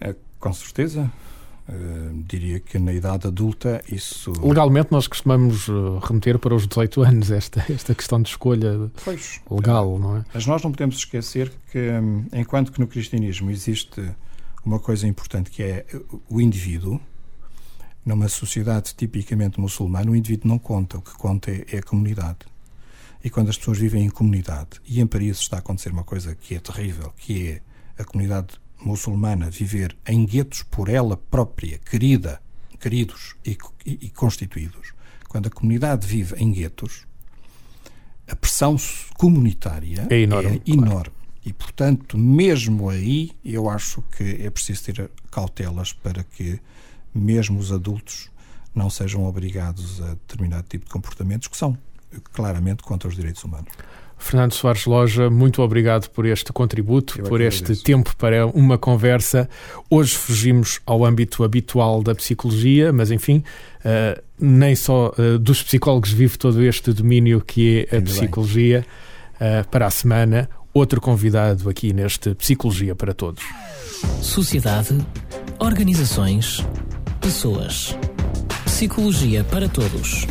É, 0.00 0.14
com 0.38 0.52
certeza. 0.52 1.10
Uh, 1.68 2.22
diria 2.26 2.60
que 2.60 2.78
na 2.78 2.94
idade 2.94 3.26
adulta 3.26 3.82
isso. 3.92 4.32
Legalmente, 4.42 4.90
nós 4.90 5.06
costumamos 5.06 5.68
eh, 5.68 5.72
remeter 6.02 6.38
para 6.38 6.54
os 6.54 6.66
18 6.66 7.02
anos 7.02 7.30
esta, 7.30 7.62
esta 7.70 7.94
questão 7.94 8.22
de 8.22 8.30
escolha 8.30 8.90
pois, 9.04 9.42
legal, 9.50 9.98
não 9.98 10.16
é? 10.16 10.24
Mas 10.32 10.46
nós 10.46 10.62
não 10.62 10.70
podemos 10.72 10.96
esquecer 10.96 11.52
que, 11.70 11.78
hum, 11.78 12.24
enquanto 12.32 12.72
que 12.72 12.80
no 12.80 12.86
cristianismo 12.86 13.50
existe 13.50 14.02
uma 14.64 14.78
coisa 14.78 15.06
importante 15.06 15.50
que 15.50 15.62
é 15.62 15.84
o 16.30 16.40
indivíduo, 16.40 16.98
numa 18.04 18.28
sociedade 18.28 18.94
tipicamente 18.94 19.60
muçulmana, 19.60 20.10
o 20.10 20.16
indivíduo 20.16 20.48
não 20.48 20.58
conta, 20.58 20.96
o 20.96 21.02
que 21.02 21.12
conta 21.18 21.50
é, 21.50 21.66
é 21.70 21.78
a 21.78 21.82
comunidade. 21.82 22.38
E 23.22 23.28
quando 23.28 23.50
as 23.50 23.58
pessoas 23.58 23.78
vivem 23.78 24.06
em 24.06 24.10
comunidade, 24.10 24.80
e 24.86 25.00
em 25.00 25.06
Paris 25.06 25.38
está 25.38 25.56
a 25.56 25.58
acontecer 25.58 25.92
uma 25.92 26.04
coisa 26.04 26.34
que 26.34 26.54
é 26.54 26.60
terrível, 26.60 27.12
que 27.16 27.48
é 27.48 27.60
a 28.00 28.04
comunidade 28.04 28.54
muçulmana 28.88 29.50
viver 29.50 29.96
em 30.06 30.24
guetos 30.24 30.62
por 30.62 30.88
ela 30.88 31.16
própria, 31.16 31.78
querida, 31.78 32.40
queridos 32.80 33.34
e, 33.44 33.56
e, 33.84 34.06
e 34.06 34.10
constituídos, 34.10 34.92
quando 35.28 35.46
a 35.46 35.50
comunidade 35.50 36.06
vive 36.06 36.34
em 36.36 36.50
guetos, 36.50 37.06
a 38.26 38.34
pressão 38.34 38.76
comunitária 39.16 40.06
é 40.10 40.20
enorme. 40.20 40.62
É 40.66 40.70
enorme. 40.70 41.12
E, 41.44 41.52
portanto, 41.52 42.18
mesmo 42.18 42.90
aí, 42.90 43.32
eu 43.44 43.70
acho 43.70 44.02
que 44.16 44.42
é 44.42 44.50
preciso 44.50 44.84
ter 44.84 45.10
cautelas 45.30 45.92
para 45.92 46.22
que, 46.24 46.60
mesmo 47.14 47.58
os 47.58 47.72
adultos, 47.72 48.30
não 48.74 48.90
sejam 48.90 49.24
obrigados 49.24 50.00
a 50.02 50.08
determinado 50.08 50.66
tipo 50.68 50.84
de 50.84 50.90
comportamentos 50.90 51.48
que 51.48 51.56
são 51.56 51.76
claramente 52.32 52.82
contra 52.82 53.08
os 53.08 53.14
direitos 53.14 53.42
humanos. 53.44 53.72
Fernando 54.18 54.52
Soares 54.52 54.84
Loja, 54.84 55.30
muito 55.30 55.62
obrigado 55.62 56.08
por 56.10 56.26
este 56.26 56.52
contributo, 56.52 57.20
Eu 57.20 57.24
por 57.24 57.40
este 57.40 57.76
tempo 57.76 58.14
para 58.16 58.46
uma 58.46 58.76
conversa. 58.76 59.48
Hoje 59.88 60.14
fugimos 60.14 60.80
ao 60.84 61.04
âmbito 61.04 61.44
habitual 61.44 62.02
da 62.02 62.14
psicologia, 62.14 62.92
mas 62.92 63.10
enfim, 63.10 63.42
uh, 63.84 64.20
nem 64.38 64.74
só 64.74 65.12
uh, 65.16 65.38
dos 65.38 65.62
psicólogos 65.62 66.12
vive 66.12 66.36
todo 66.36 66.62
este 66.62 66.92
domínio 66.92 67.40
que 67.40 67.86
é 67.90 67.96
a 67.96 67.98
Ainda 67.98 68.10
psicologia. 68.10 68.84
Uh, 69.36 69.66
para 69.68 69.86
a 69.86 69.90
semana, 69.90 70.50
outro 70.74 71.00
convidado 71.00 71.70
aqui 71.70 71.92
neste 71.92 72.34
Psicologia 72.34 72.94
para 72.94 73.14
Todos. 73.14 73.44
Sociedade, 74.20 74.98
organizações, 75.60 76.66
pessoas. 77.20 77.96
Psicologia 78.64 79.44
para 79.44 79.68
Todos 79.68 80.26